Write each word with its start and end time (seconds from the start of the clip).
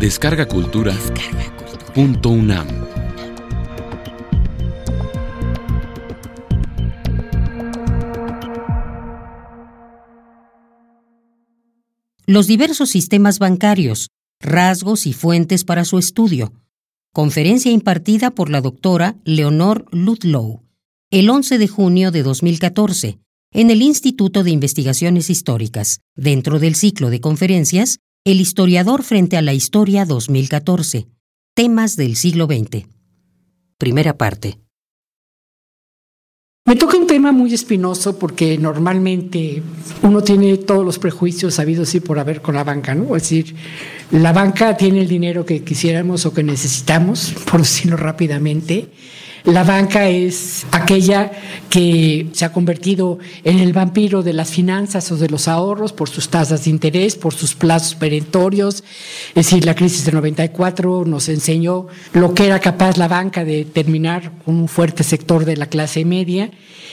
Descarga 0.00 0.48
Cultura. 0.48 0.96
Punto 1.94 2.30
UNAM. 2.30 2.66
Los 12.26 12.46
diversos 12.46 12.88
sistemas 12.88 13.38
bancarios, 13.38 14.08
rasgos 14.40 15.06
y 15.06 15.12
fuentes 15.12 15.64
para 15.64 15.84
su 15.84 15.98
estudio. 15.98 16.54
Conferencia 17.12 17.70
impartida 17.70 18.30
por 18.30 18.48
la 18.48 18.62
doctora 18.62 19.16
Leonor 19.24 19.84
Ludlow 19.92 20.62
el 21.10 21.28
11 21.28 21.58
de 21.58 21.68
junio 21.68 22.10
de 22.10 22.22
2014 22.22 23.18
en 23.52 23.70
el 23.70 23.82
Instituto 23.82 24.44
de 24.44 24.52
Investigaciones 24.52 25.28
Históricas, 25.28 26.00
dentro 26.14 26.58
del 26.58 26.76
ciclo 26.76 27.10
de 27.10 27.20
conferencias 27.20 27.98
el 28.24 28.38
historiador 28.40 29.02
frente 29.02 29.38
a 29.38 29.42
la 29.42 29.54
historia 29.54 30.04
2014. 30.04 31.06
Temas 31.54 31.96
del 31.96 32.16
siglo 32.16 32.44
XX. 32.46 32.86
Primera 33.78 34.18
parte. 34.18 34.58
Me 36.66 36.76
toca 36.76 36.98
un 36.98 37.06
tema 37.06 37.32
muy 37.32 37.54
espinoso 37.54 38.18
porque 38.18 38.58
normalmente 38.58 39.62
uno 40.02 40.22
tiene 40.22 40.58
todos 40.58 40.84
los 40.84 40.98
prejuicios 40.98 41.54
sabidos 41.54 41.94
y 41.94 42.00
por 42.00 42.18
haber 42.18 42.42
con 42.42 42.54
la 42.54 42.62
banca, 42.62 42.94
¿no? 42.94 43.16
Es 43.16 43.22
decir, 43.22 43.56
la 44.10 44.34
banca 44.34 44.76
tiene 44.76 45.00
el 45.00 45.08
dinero 45.08 45.46
que 45.46 45.64
quisiéramos 45.64 46.26
o 46.26 46.34
que 46.34 46.42
necesitamos, 46.42 47.34
por 47.50 47.60
decirlo 47.60 47.96
rápidamente, 47.96 48.90
la 49.44 49.64
banca 49.64 50.08
es 50.08 50.66
aquella 50.72 51.32
que 51.68 52.28
se 52.32 52.44
ha 52.44 52.52
convertido 52.52 53.18
en 53.44 53.58
el 53.58 53.72
vampiro 53.72 54.22
de 54.22 54.32
las 54.32 54.50
finanzas 54.50 55.10
o 55.12 55.16
de 55.16 55.28
los 55.28 55.48
ahorros 55.48 55.92
por 55.92 56.08
sus 56.08 56.28
tasas 56.28 56.64
de 56.64 56.70
interés, 56.70 57.16
por 57.16 57.32
sus 57.32 57.54
plazos 57.54 57.94
perentorios. 57.94 58.84
Es 59.30 59.46
decir, 59.46 59.64
la 59.64 59.74
crisis 59.74 60.04
de 60.04 60.12
94 60.12 61.04
nos 61.06 61.28
enseñó 61.28 61.86
lo 62.12 62.34
que 62.34 62.46
era 62.46 62.58
capaz 62.58 62.96
la 62.96 63.08
banca 63.08 63.44
de 63.44 63.64
terminar 63.64 64.32
con 64.44 64.56
un 64.56 64.68
fuerte 64.68 65.04
sector 65.04 65.44
de 65.44 65.56
la 65.56 65.66
clase 65.66 66.04
media. 66.04 66.50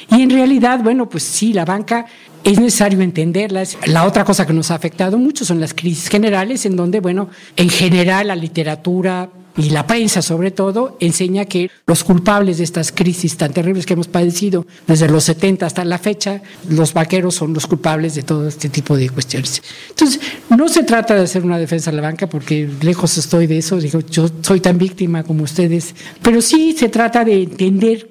Y 0.09 0.21
en 0.21 0.29
realidad, 0.29 0.79
bueno, 0.81 1.09
pues 1.09 1.23
sí, 1.23 1.53
la 1.53 1.65
banca 1.65 2.05
es 2.43 2.59
necesario 2.59 3.01
entenderla. 3.01 3.63
La 3.87 4.05
otra 4.05 4.23
cosa 4.23 4.45
que 4.45 4.53
nos 4.53 4.71
ha 4.71 4.75
afectado 4.75 5.17
mucho 5.17 5.43
son 5.43 5.59
las 5.59 5.73
crisis 5.73 6.07
generales, 6.07 6.65
en 6.65 6.75
donde, 6.75 7.01
bueno, 7.01 7.29
en 7.55 7.69
general 7.69 8.27
la 8.27 8.35
literatura 8.35 9.29
y 9.57 9.71
la 9.71 9.87
prensa 9.87 10.21
sobre 10.21 10.51
todo 10.51 10.97
enseña 10.99 11.45
que 11.45 11.69
los 11.87 12.03
culpables 12.03 12.59
de 12.59 12.63
estas 12.63 12.91
crisis 12.91 13.35
tan 13.37 13.51
terribles 13.51 13.85
que 13.85 13.93
hemos 13.93 14.07
padecido 14.07 14.67
desde 14.85 15.09
los 15.09 15.23
70 15.23 15.65
hasta 15.65 15.83
la 15.83 15.97
fecha, 15.97 16.41
los 16.69 16.93
vaqueros 16.93 17.35
son 17.35 17.53
los 17.53 17.65
culpables 17.65 18.13
de 18.15 18.23
todo 18.23 18.47
este 18.47 18.69
tipo 18.69 18.95
de 18.95 19.09
cuestiones. 19.09 19.63
Entonces, 19.89 20.21
no 20.55 20.69
se 20.69 20.83
trata 20.83 21.15
de 21.15 21.21
hacer 21.21 21.43
una 21.43 21.57
defensa 21.57 21.89
de 21.89 21.97
la 21.97 22.03
banca 22.03 22.27
porque 22.29 22.69
lejos 22.81 23.17
estoy 23.17 23.47
de 23.47 23.57
eso, 23.57 23.77
digo, 23.77 23.99
yo 23.99 24.29
soy 24.41 24.59
tan 24.59 24.77
víctima 24.77 25.23
como 25.23 25.43
ustedes, 25.43 25.95
pero 26.21 26.41
sí 26.41 26.75
se 26.77 26.89
trata 26.89 27.25
de 27.25 27.41
entender 27.43 28.07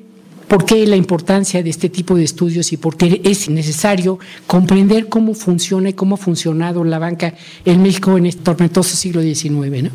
por 0.48 0.64
qué 0.64 0.86
la 0.86 0.96
importancia 0.96 1.62
de 1.62 1.70
este 1.70 1.88
tipo 1.88 2.14
de 2.14 2.24
estudios 2.24 2.72
y 2.72 2.76
por 2.76 2.96
qué 2.96 3.20
es 3.24 3.48
necesario 3.48 4.18
comprender 4.46 5.08
cómo 5.08 5.34
funciona 5.34 5.90
y 5.90 5.92
cómo 5.92 6.14
ha 6.16 6.18
funcionado 6.18 6.84
la 6.84 6.98
banca 6.98 7.34
en 7.64 7.82
México 7.82 8.16
en 8.16 8.26
este 8.26 8.42
tormentoso 8.42 8.96
siglo 8.96 9.22
XIX. 9.22 9.82
¿no? 9.84 9.90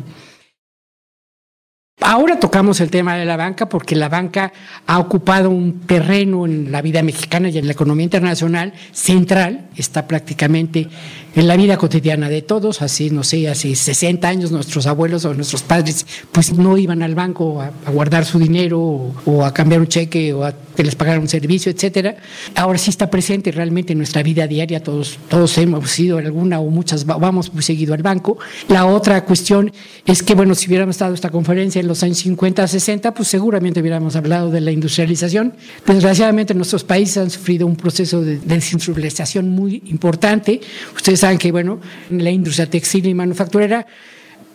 Ahora 2.12 2.38
tocamos 2.38 2.78
el 2.82 2.90
tema 2.90 3.16
de 3.16 3.24
la 3.24 3.38
banca 3.38 3.70
porque 3.70 3.96
la 3.96 4.10
banca 4.10 4.52
ha 4.86 4.98
ocupado 4.98 5.48
un 5.48 5.80
terreno 5.86 6.44
en 6.44 6.70
la 6.70 6.82
vida 6.82 7.02
mexicana 7.02 7.48
y 7.48 7.56
en 7.56 7.64
la 7.64 7.72
economía 7.72 8.04
internacional 8.04 8.74
central, 8.92 9.70
está 9.78 10.06
prácticamente 10.06 10.88
en 11.34 11.48
la 11.48 11.56
vida 11.56 11.78
cotidiana 11.78 12.28
de 12.28 12.42
todos, 12.42 12.82
así, 12.82 13.08
no 13.08 13.24
sé, 13.24 13.48
hace 13.48 13.74
60 13.74 14.28
años 14.28 14.52
nuestros 14.52 14.86
abuelos 14.86 15.24
o 15.24 15.32
nuestros 15.32 15.62
padres 15.62 16.06
pues 16.30 16.52
no 16.52 16.76
iban 16.76 17.02
al 17.02 17.14
banco 17.14 17.62
a, 17.62 17.70
guardar 17.90 18.26
su 18.26 18.38
dinero 18.38 19.14
o, 19.24 19.42
a 19.42 19.54
cambiar 19.54 19.80
un 19.80 19.88
cheque 19.88 20.34
o 20.34 20.44
a 20.44 20.52
que 20.52 20.84
les 20.84 20.94
pagaran 20.94 21.20
un 21.22 21.28
servicio, 21.28 21.72
etcétera. 21.72 22.16
Ahora 22.54 22.78
sí 22.78 22.90
está 22.90 23.10
presente 23.10 23.50
realmente 23.52 23.92
en 23.92 23.98
nuestra 23.98 24.22
vida 24.22 24.46
diaria, 24.46 24.82
todos, 24.82 25.18
todos 25.28 25.56
hemos 25.58 25.98
ido 25.98 26.18
alguna 26.18 26.60
o 26.60 26.68
muchas, 26.68 27.06
vamos 27.06 27.52
muy 27.52 27.62
seguido 27.62 27.94
al 27.94 28.02
banco. 28.02 28.38
La 28.68 28.86
otra 28.86 29.24
cuestión 29.24 29.72
es 30.06 30.22
que, 30.22 30.34
bueno, 30.34 30.54
si 30.54 30.68
hubiéramos 30.68 30.96
estado 30.96 31.14
esta 31.14 31.30
conferencia 31.30 31.80
en 31.80 31.88
los 31.88 32.01
años 32.02 32.18
50, 32.18 32.66
60, 32.66 33.14
pues 33.14 33.28
seguramente 33.28 33.80
hubiéramos 33.80 34.16
hablado 34.16 34.50
de 34.50 34.60
la 34.60 34.70
industrialización. 34.70 35.54
Desgraciadamente 35.86 36.54
nuestros 36.54 36.84
países 36.84 37.18
han 37.18 37.30
sufrido 37.30 37.66
un 37.66 37.76
proceso 37.76 38.22
de 38.22 38.38
desindustrialización 38.38 39.48
muy 39.48 39.82
importante. 39.86 40.60
Ustedes 40.94 41.20
saben 41.20 41.38
que, 41.38 41.52
bueno, 41.52 41.80
la 42.10 42.30
industria 42.30 42.68
textil 42.68 43.06
y 43.06 43.14
manufacturera 43.14 43.86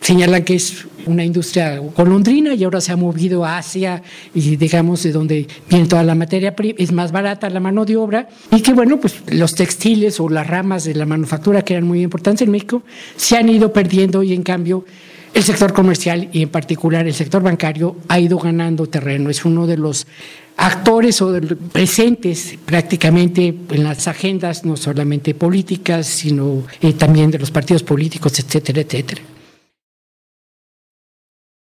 señalan 0.02 0.44
que 0.44 0.56
es 0.56 0.86
una 1.06 1.24
industria 1.24 1.82
colondrina 1.96 2.54
y 2.54 2.64
ahora 2.64 2.82
se 2.82 2.92
ha 2.92 2.96
movido 2.96 3.46
a 3.46 3.58
Asia 3.58 4.02
y 4.34 4.56
digamos 4.56 5.04
de 5.04 5.12
donde 5.12 5.48
viene 5.70 5.88
toda 5.88 6.04
la 6.04 6.16
materia 6.16 6.56
prima, 6.56 6.76
es 6.78 6.92
más 6.92 7.12
barata 7.12 7.50
la 7.50 7.60
mano 7.60 7.86
de 7.86 7.98
obra 7.98 8.28
y 8.52 8.62
que 8.62 8.74
bueno, 8.74 9.00
pues 9.00 9.24
los 9.32 9.56
textiles 9.56 10.20
o 10.20 10.30
las 10.30 10.46
ramas 10.46 10.84
de 10.84 10.96
la 10.96 11.06
manufactura 11.06 11.62
que 11.64 11.74
eran 11.74 11.88
muy 11.88 12.02
importantes 12.04 12.46
en 12.46 12.52
México 12.52 12.84
se 13.16 13.38
han 13.38 13.50
ido 13.50 13.74
perdiendo 13.74 14.24
y 14.24 14.34
en 14.34 14.44
cambio 14.44 14.86
el 15.34 15.44
sector 15.44 15.74
comercial 15.74 16.30
y 16.32 16.42
en 16.42 16.50
particular 16.50 17.06
el 17.06 17.14
sector 17.14 17.44
bancario 17.44 17.96
ha 18.08 18.20
ido 18.20 18.38
ganando 18.38 18.88
terreno, 18.88 19.30
es 19.30 19.46
uno 19.46 19.68
de 19.68 19.78
los 19.78 20.08
actores 20.58 21.22
o 21.22 21.40
presentes 21.72 22.58
prácticamente 22.66 23.54
en 23.70 23.84
las 23.84 24.08
agendas, 24.08 24.66
no 24.66 24.76
solamente 24.76 25.36
políticas, 25.36 26.08
sino 26.08 26.64
eh, 26.82 26.94
también 26.94 27.30
de 27.30 27.40
los 27.40 27.52
partidos 27.52 27.84
políticos, 27.84 28.40
etcétera, 28.40 28.82
etcétera. 28.82 29.22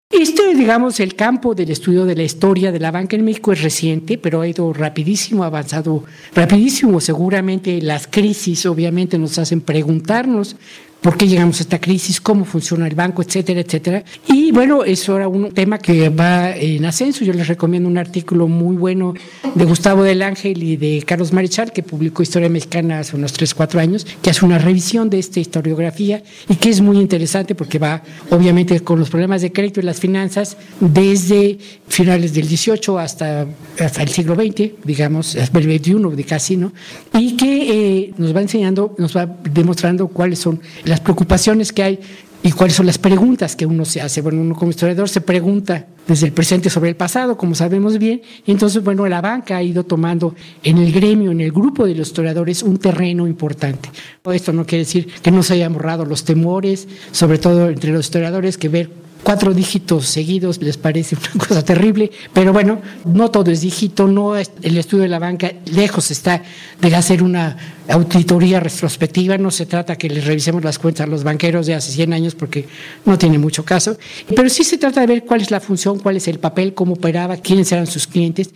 Este, 0.09 0.53
digamos, 0.53 0.99
el 0.99 1.15
campo 1.15 1.55
del 1.55 1.71
estudio 1.71 2.03
de 2.05 2.15
la 2.15 2.23
historia 2.23 2.73
de 2.73 2.81
la 2.81 2.91
banca 2.91 3.15
en 3.15 3.23
México 3.23 3.53
es 3.53 3.61
reciente, 3.61 4.17
pero 4.17 4.41
ha 4.41 4.47
ido 4.47 4.73
rapidísimo, 4.73 5.45
avanzado 5.45 6.03
rapidísimo. 6.35 6.99
Seguramente 6.99 7.81
las 7.81 8.07
crisis 8.07 8.65
obviamente 8.65 9.17
nos 9.17 9.37
hacen 9.39 9.61
preguntarnos 9.61 10.57
por 11.01 11.17
qué 11.17 11.27
llegamos 11.27 11.59
a 11.59 11.63
esta 11.63 11.79
crisis, 11.79 12.21
cómo 12.21 12.45
funciona 12.45 12.87
el 12.87 12.93
banco, 12.93 13.23
etcétera, 13.23 13.61
etcétera. 13.61 14.03
Y 14.27 14.51
bueno, 14.51 14.83
eso 14.83 15.17
era 15.17 15.27
un 15.27 15.51
tema 15.51 15.79
que 15.79 16.09
va 16.09 16.55
en 16.55 16.85
ascenso. 16.85 17.25
Yo 17.25 17.33
les 17.33 17.47
recomiendo 17.47 17.89
un 17.89 17.97
artículo 17.97 18.47
muy 18.47 18.75
bueno 18.75 19.15
de 19.55 19.65
Gustavo 19.65 20.03
del 20.03 20.21
Ángel 20.21 20.61
y 20.61 20.77
de 20.77 21.03
Carlos 21.05 21.33
Marichal, 21.33 21.73
que 21.73 21.81
publicó 21.81 22.21
Historia 22.21 22.49
Mexicana 22.49 22.99
hace 22.99 23.15
unos 23.15 23.33
3, 23.33 23.53
4 23.55 23.79
años, 23.79 24.05
que 24.21 24.29
hace 24.29 24.45
una 24.45 24.59
revisión 24.59 25.09
de 25.09 25.17
esta 25.17 25.39
historiografía 25.39 26.21
y 26.47 26.55
que 26.55 26.69
es 26.69 26.81
muy 26.81 26.99
interesante 26.99 27.55
porque 27.55 27.79
va, 27.79 28.03
obviamente, 28.29 28.79
con 28.81 28.99
los 28.99 29.09
problemas 29.09 29.41
de 29.41 29.51
crédito 29.51 29.79
y 29.79 29.83
las 29.83 29.99
finanzas 29.99 30.55
desde 30.79 31.57
finales 31.87 32.33
del 32.33 32.47
18 32.47 32.99
hasta, 32.99 33.47
hasta 33.79 34.03
el 34.03 34.09
siglo 34.09 34.35
XX, 34.35 34.71
digamos, 34.83 35.35
hasta 35.35 35.57
el 35.57 35.67
21 35.67 36.11
de 36.11 36.23
casi, 36.23 36.57
¿no? 36.57 36.71
Y 37.13 37.35
que 37.35 38.01
eh, 38.01 38.13
nos 38.17 38.35
va 38.35 38.41
enseñando, 38.41 38.95
nos 38.99 39.17
va 39.17 39.25
demostrando 39.25 40.07
cuáles 40.07 40.37
son 40.39 40.61
preocupaciones 40.99 41.71
que 41.71 41.83
hay 41.83 41.99
y 42.43 42.51
cuáles 42.51 42.75
son 42.75 42.87
las 42.87 42.97
preguntas 42.97 43.55
que 43.55 43.65
uno 43.65 43.85
se 43.85 44.01
hace. 44.01 44.21
Bueno, 44.21 44.41
uno 44.41 44.55
como 44.55 44.71
historiador 44.71 45.07
se 45.09 45.21
pregunta 45.21 45.85
desde 46.07 46.27
el 46.27 46.33
presente 46.33 46.69
sobre 46.69 46.89
el 46.89 46.95
pasado, 46.95 47.37
como 47.37 47.53
sabemos 47.53 47.97
bien, 47.99 48.21
y 48.45 48.51
entonces, 48.51 48.83
bueno, 48.83 49.07
la 49.07 49.21
banca 49.21 49.57
ha 49.57 49.63
ido 49.63 49.83
tomando 49.83 50.35
en 50.63 50.77
el 50.79 50.91
gremio, 50.91 51.31
en 51.31 51.41
el 51.41 51.51
grupo 51.51 51.85
de 51.85 51.95
los 51.95 52.07
historiadores, 52.07 52.63
un 52.63 52.77
terreno 52.77 53.27
importante. 53.27 53.89
Esto 54.31 54.51
no 54.53 54.65
quiere 54.65 54.85
decir 54.85 55.07
que 55.21 55.31
no 55.31 55.43
se 55.43 55.53
hayan 55.53 55.73
borrado 55.73 56.05
los 56.05 56.23
temores, 56.23 56.87
sobre 57.11 57.37
todo 57.37 57.69
entre 57.69 57.91
los 57.91 58.05
historiadores, 58.05 58.57
que 58.57 58.69
ver 58.69 58.89
cuatro 59.23 59.53
dígitos 59.53 60.07
seguidos 60.07 60.61
les 60.61 60.77
parece 60.77 61.15
una 61.15 61.45
cosa 61.47 61.63
terrible, 61.63 62.11
pero 62.33 62.53
bueno, 62.53 62.81
no 63.05 63.29
todo 63.29 63.51
es 63.51 63.61
dígito, 63.61 64.07
no 64.07 64.35
el 64.35 64.77
estudio 64.77 65.03
de 65.03 65.09
la 65.09 65.19
banca 65.19 65.51
lejos 65.65 66.11
está 66.11 66.41
de 66.81 66.95
hacer 66.95 67.23
una 67.23 67.57
auditoría 67.87 68.59
retrospectiva, 68.59 69.37
no 69.37 69.51
se 69.51 69.65
trata 69.65 69.97
que 69.97 70.09
les 70.09 70.25
revisemos 70.25 70.63
las 70.63 70.79
cuentas 70.79 71.07
a 71.07 71.09
los 71.09 71.23
banqueros 71.23 71.65
de 71.65 71.75
hace 71.75 71.91
100 71.91 72.13
años 72.13 72.35
porque 72.35 72.67
no 73.05 73.17
tiene 73.17 73.37
mucho 73.37 73.65
caso, 73.65 73.97
pero 74.35 74.49
sí 74.49 74.63
se 74.63 74.77
trata 74.77 75.01
de 75.01 75.07
ver 75.07 75.25
cuál 75.25 75.41
es 75.41 75.51
la 75.51 75.59
función, 75.59 75.99
cuál 75.99 76.17
es 76.17 76.27
el 76.27 76.39
papel, 76.39 76.73
cómo 76.73 76.93
operaba, 76.93 77.37
quiénes 77.37 77.71
eran 77.71 77.87
sus 77.87 78.07
clientes 78.07 78.51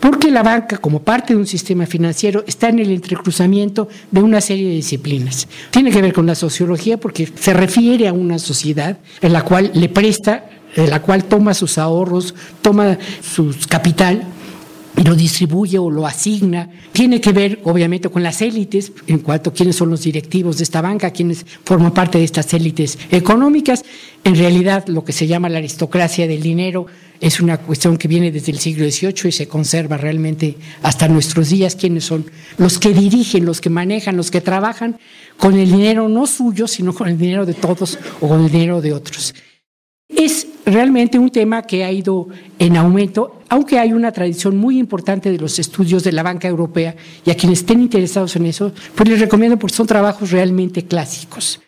porque 0.00 0.30
la 0.30 0.42
banca, 0.42 0.78
como 0.78 1.02
parte 1.02 1.32
de 1.32 1.40
un 1.40 1.46
sistema 1.46 1.86
financiero, 1.86 2.44
está 2.46 2.68
en 2.68 2.80
el 2.80 2.90
entrecruzamiento 2.90 3.88
de 4.10 4.22
una 4.22 4.40
serie 4.40 4.68
de 4.68 4.74
disciplinas. 4.74 5.48
Tiene 5.70 5.90
que 5.90 6.02
ver 6.02 6.12
con 6.12 6.26
la 6.26 6.34
sociología 6.34 6.98
porque 6.98 7.26
se 7.26 7.54
refiere 7.54 8.08
a 8.08 8.12
una 8.12 8.38
sociedad 8.38 8.98
en 9.22 9.32
la 9.32 9.42
cual 9.42 9.70
le 9.74 9.88
presta, 9.88 10.50
en 10.74 10.90
la 10.90 11.00
cual 11.00 11.24
toma 11.24 11.54
sus 11.54 11.78
ahorros, 11.78 12.34
toma 12.60 12.98
su 13.22 13.54
capital 13.68 14.22
lo 15.04 15.14
distribuye 15.14 15.78
o 15.78 15.90
lo 15.90 16.06
asigna. 16.06 16.70
Tiene 16.92 17.20
que 17.20 17.32
ver, 17.32 17.60
obviamente, 17.64 18.08
con 18.08 18.22
las 18.22 18.40
élites, 18.42 18.92
en 19.06 19.18
cuanto 19.18 19.50
a 19.50 19.52
quiénes 19.52 19.76
son 19.76 19.90
los 19.90 20.02
directivos 20.02 20.58
de 20.58 20.64
esta 20.64 20.80
banca, 20.80 21.10
quiénes 21.10 21.44
forman 21.64 21.92
parte 21.92 22.18
de 22.18 22.24
estas 22.24 22.52
élites 22.54 22.98
económicas. 23.10 23.84
En 24.24 24.36
realidad, 24.36 24.86
lo 24.88 25.04
que 25.04 25.12
se 25.12 25.26
llama 25.26 25.48
la 25.48 25.58
aristocracia 25.58 26.26
del 26.26 26.42
dinero 26.42 26.86
es 27.20 27.40
una 27.40 27.58
cuestión 27.58 27.96
que 27.96 28.08
viene 28.08 28.30
desde 28.30 28.52
el 28.52 28.58
siglo 28.58 28.90
XVIII 28.90 29.28
y 29.28 29.32
se 29.32 29.48
conserva 29.48 29.96
realmente 29.96 30.56
hasta 30.82 31.08
nuestros 31.08 31.50
días. 31.50 31.76
¿Quiénes 31.76 32.04
son 32.04 32.26
los 32.58 32.78
que 32.78 32.92
dirigen, 32.92 33.44
los 33.44 33.60
que 33.60 33.70
manejan, 33.70 34.16
los 34.16 34.30
que 34.30 34.40
trabajan 34.40 34.98
con 35.38 35.58
el 35.58 35.70
dinero 35.70 36.08
no 36.08 36.26
suyo, 36.26 36.66
sino 36.66 36.94
con 36.94 37.08
el 37.08 37.18
dinero 37.18 37.46
de 37.46 37.54
todos 37.54 37.98
o 38.20 38.28
con 38.28 38.44
el 38.44 38.50
dinero 38.50 38.80
de 38.80 38.92
otros? 38.92 39.34
es 40.08 40.46
realmente 40.66 41.18
un 41.18 41.30
tema 41.30 41.62
que 41.62 41.84
ha 41.84 41.92
ido 41.92 42.28
en 42.58 42.76
aumento, 42.76 43.40
aunque 43.48 43.78
hay 43.78 43.92
una 43.92 44.10
tradición 44.12 44.56
muy 44.56 44.78
importante 44.78 45.30
de 45.30 45.38
los 45.38 45.58
estudios 45.58 46.02
de 46.02 46.12
la 46.12 46.24
banca 46.24 46.48
europea 46.48 46.96
y 47.24 47.30
a 47.30 47.36
quienes 47.36 47.60
estén 47.60 47.80
interesados 47.80 48.34
en 48.36 48.46
eso, 48.46 48.72
pues 48.94 49.08
les 49.08 49.20
recomiendo 49.20 49.58
porque 49.58 49.76
son 49.76 49.86
trabajos 49.86 50.32
realmente 50.32 50.84
clásicos. 50.84 51.60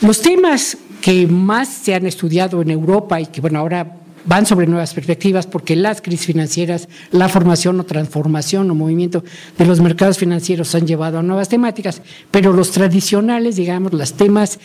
Los 0.00 0.20
temas 0.20 0.78
que 1.02 1.26
más 1.26 1.68
se 1.68 1.94
han 1.94 2.06
estudiado 2.06 2.62
en 2.62 2.70
Europa 2.70 3.20
y 3.20 3.26
que 3.26 3.40
bueno 3.40 3.58
ahora 3.58 4.01
van 4.24 4.46
sobre 4.46 4.66
nuevas 4.66 4.94
perspectivas 4.94 5.46
porque 5.46 5.76
las 5.76 6.00
crisis 6.00 6.26
financieras, 6.26 6.88
la 7.10 7.28
formación 7.28 7.80
o 7.80 7.84
transformación 7.84 8.70
o 8.70 8.74
movimiento 8.74 9.24
de 9.58 9.66
los 9.66 9.80
mercados 9.80 10.18
financieros 10.18 10.74
han 10.74 10.86
llevado 10.86 11.18
a 11.18 11.22
nuevas 11.22 11.48
temáticas, 11.48 12.02
pero 12.30 12.52
los 12.52 12.70
tradicionales, 12.70 13.56
digamos, 13.56 13.92
los 13.92 14.14
temas 14.14 14.58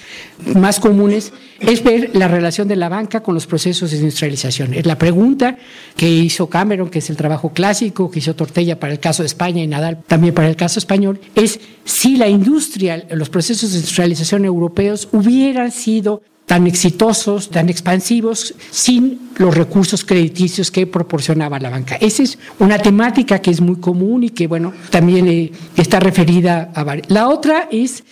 más 0.55 0.79
comunes 0.79 1.33
es 1.59 1.83
ver 1.83 2.11
la 2.13 2.27
relación 2.27 2.67
de 2.67 2.75
la 2.75 2.89
banca 2.89 3.21
con 3.21 3.33
los 3.33 3.47
procesos 3.47 3.91
de 3.91 3.97
industrialización. 3.97 4.71
La 4.83 4.97
pregunta 4.97 5.57
que 5.95 6.09
hizo 6.09 6.47
Cameron, 6.47 6.89
que 6.89 6.99
es 6.99 7.09
el 7.09 7.17
trabajo 7.17 7.51
clásico, 7.51 8.11
que 8.11 8.19
hizo 8.19 8.35
Tortella 8.35 8.79
para 8.79 8.93
el 8.93 8.99
caso 8.99 9.23
de 9.23 9.27
España 9.27 9.63
y 9.63 9.67
Nadal 9.67 10.03
también 10.07 10.33
para 10.33 10.49
el 10.49 10.55
caso 10.55 10.79
español, 10.79 11.19
es 11.35 11.59
si 11.83 12.17
la 12.17 12.27
industria, 12.27 13.05
los 13.11 13.29
procesos 13.29 13.71
de 13.71 13.77
industrialización 13.77 14.45
europeos 14.45 15.09
hubieran 15.11 15.71
sido 15.71 16.21
tan 16.47 16.65
exitosos, 16.65 17.49
tan 17.49 17.67
expansivos, 17.67 18.55
sin 18.71 19.31
los 19.37 19.53
recursos 19.53 20.05
crediticios 20.05 20.71
que 20.71 20.87
proporcionaba 20.87 21.59
la 21.59 21.69
banca. 21.69 21.95
Esa 21.97 22.23
es 22.23 22.39
una 22.59 22.79
temática 22.79 23.39
que 23.39 23.51
es 23.51 23.59
muy 23.59 23.75
común 23.75 24.23
y 24.23 24.29
que, 24.29 24.47
bueno, 24.47 24.73
también 24.89 25.27
eh, 25.27 25.51
está 25.75 25.99
referida 25.99 26.71
a. 26.73 26.85
La 27.09 27.27
otra 27.27 27.67
es 27.69 28.05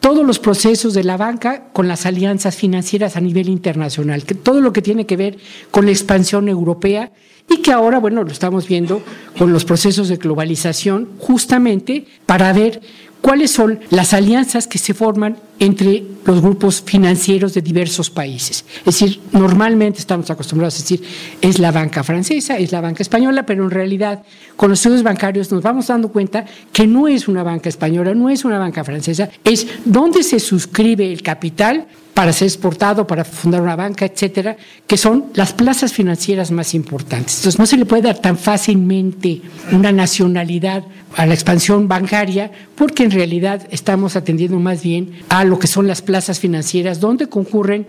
todos 0.00 0.24
los 0.24 0.38
procesos 0.38 0.92
de 0.92 1.02
la 1.02 1.16
banca 1.16 1.70
con 1.72 1.88
las 1.88 2.04
alianzas 2.04 2.56
financieras 2.56 3.16
a 3.16 3.22
nivel 3.22 3.48
internacional, 3.48 4.24
que 4.24 4.34
todo 4.34 4.60
lo 4.60 4.74
que 4.74 4.82
tiene 4.82 5.06
que 5.06 5.16
ver 5.16 5.38
con 5.70 5.86
la 5.86 5.92
expansión 5.92 6.50
europea 6.50 7.10
y 7.48 7.62
que 7.62 7.72
ahora, 7.72 7.98
bueno, 7.98 8.22
lo 8.22 8.30
estamos 8.30 8.68
viendo 8.68 9.02
con 9.38 9.50
los 9.50 9.64
procesos 9.64 10.08
de 10.08 10.16
globalización, 10.16 11.08
justamente 11.18 12.06
para 12.26 12.52
ver 12.52 12.82
cuáles 13.20 13.50
son 13.50 13.80
las 13.90 14.14
alianzas 14.14 14.66
que 14.66 14.78
se 14.78 14.94
forman 14.94 15.36
entre 15.58 16.04
los 16.24 16.40
grupos 16.40 16.82
financieros 16.82 17.54
de 17.54 17.62
diversos 17.62 18.10
países. 18.10 18.64
Es 18.78 18.84
decir, 18.84 19.20
normalmente 19.32 19.98
estamos 19.98 20.30
acostumbrados 20.30 20.76
a 20.76 20.78
decir 20.78 21.02
es 21.40 21.58
la 21.58 21.72
banca 21.72 22.04
francesa, 22.04 22.58
es 22.58 22.70
la 22.70 22.80
banca 22.80 23.02
española, 23.02 23.44
pero 23.44 23.64
en 23.64 23.70
realidad 23.70 24.22
con 24.56 24.70
los 24.70 24.78
estudios 24.78 25.02
bancarios 25.02 25.50
nos 25.50 25.62
vamos 25.62 25.88
dando 25.88 26.10
cuenta 26.10 26.44
que 26.72 26.86
no 26.86 27.08
es 27.08 27.28
una 27.28 27.42
banca 27.42 27.68
española, 27.68 28.14
no 28.14 28.30
es 28.30 28.44
una 28.44 28.58
banca 28.58 28.84
francesa, 28.84 29.28
es 29.44 29.66
donde 29.84 30.22
se 30.22 30.38
suscribe 30.38 31.10
el 31.12 31.22
capital 31.22 31.86
para 32.18 32.32
ser 32.32 32.48
exportado, 32.48 33.06
para 33.06 33.24
fundar 33.24 33.62
una 33.62 33.76
banca, 33.76 34.04
etcétera, 34.04 34.56
que 34.88 34.96
son 34.96 35.26
las 35.34 35.52
plazas 35.52 35.92
financieras 35.92 36.50
más 36.50 36.74
importantes. 36.74 37.36
Entonces, 37.36 37.60
no 37.60 37.66
se 37.66 37.76
le 37.76 37.86
puede 37.86 38.02
dar 38.02 38.18
tan 38.18 38.36
fácilmente 38.36 39.40
una 39.70 39.92
nacionalidad 39.92 40.82
a 41.16 41.26
la 41.26 41.34
expansión 41.34 41.86
bancaria, 41.86 42.50
porque 42.74 43.04
en 43.08 43.12
realidad 43.12 43.66
estamos 43.70 44.16
atendiendo 44.16 44.58
más 44.58 44.82
bien 44.82 45.20
a 45.30 45.44
lo 45.44 45.58
que 45.58 45.66
son 45.66 45.86
las 45.86 46.02
plazas 46.02 46.40
financieras, 46.40 47.00
donde 47.00 47.26
concurren 47.26 47.86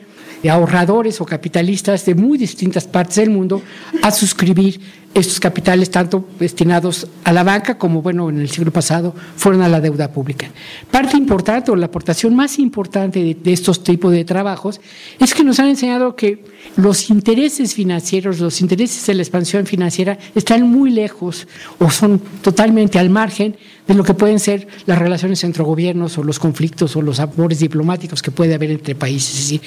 ahorradores 0.49 1.19
o 1.19 1.25
capitalistas 1.25 2.05
de 2.05 2.15
muy 2.15 2.37
distintas 2.37 2.85
partes 2.85 3.17
del 3.17 3.29
mundo 3.29 3.61
a 4.01 4.11
suscribir 4.11 4.79
estos 5.13 5.39
capitales, 5.39 5.89
tanto 5.89 6.27
destinados 6.39 7.07
a 7.23 7.33
la 7.33 7.43
banca 7.43 7.77
como, 7.77 8.01
bueno, 8.01 8.29
en 8.29 8.39
el 8.39 8.49
siglo 8.49 8.71
pasado 8.71 9.13
fueron 9.35 9.61
a 9.61 9.67
la 9.67 9.81
deuda 9.81 10.11
pública. 10.11 10.49
Parte 10.91 11.17
importante 11.17 11.71
o 11.71 11.75
la 11.75 11.87
aportación 11.87 12.35
más 12.35 12.59
importante 12.59 13.35
de, 13.35 13.51
estos 13.51 13.83
tipos 13.83 14.11
de 14.11 14.23
trabajos 14.23 14.79
es 15.19 15.33
que 15.33 15.43
nos 15.43 15.59
han 15.59 15.67
enseñado 15.67 16.15
que 16.15 16.43
los 16.75 17.09
intereses 17.09 17.73
financieros, 17.73 18.39
los 18.39 18.61
intereses 18.61 19.05
de 19.07 19.15
la 19.15 19.23
expansión 19.23 19.65
financiera 19.65 20.17
están 20.35 20.63
muy 20.63 20.91
lejos 20.91 21.47
o 21.79 21.89
son 21.89 22.19
totalmente 22.41 22.99
al 22.99 23.09
margen 23.09 23.57
de 23.87 23.95
lo 23.95 24.03
que 24.03 24.13
pueden 24.13 24.39
ser 24.39 24.67
las 24.85 24.99
relaciones 24.99 25.43
entre 25.43 25.63
gobiernos 25.63 26.17
o 26.19 26.23
los 26.23 26.37
conflictos 26.37 26.95
o 26.95 27.01
los 27.01 27.19
amores 27.19 27.59
diplomáticos 27.59 28.21
que 28.21 28.29
puede 28.31 28.53
haber 28.53 28.71
entre 28.71 28.93
países. 28.93 29.33
Es 29.33 29.41
decir, 29.41 29.61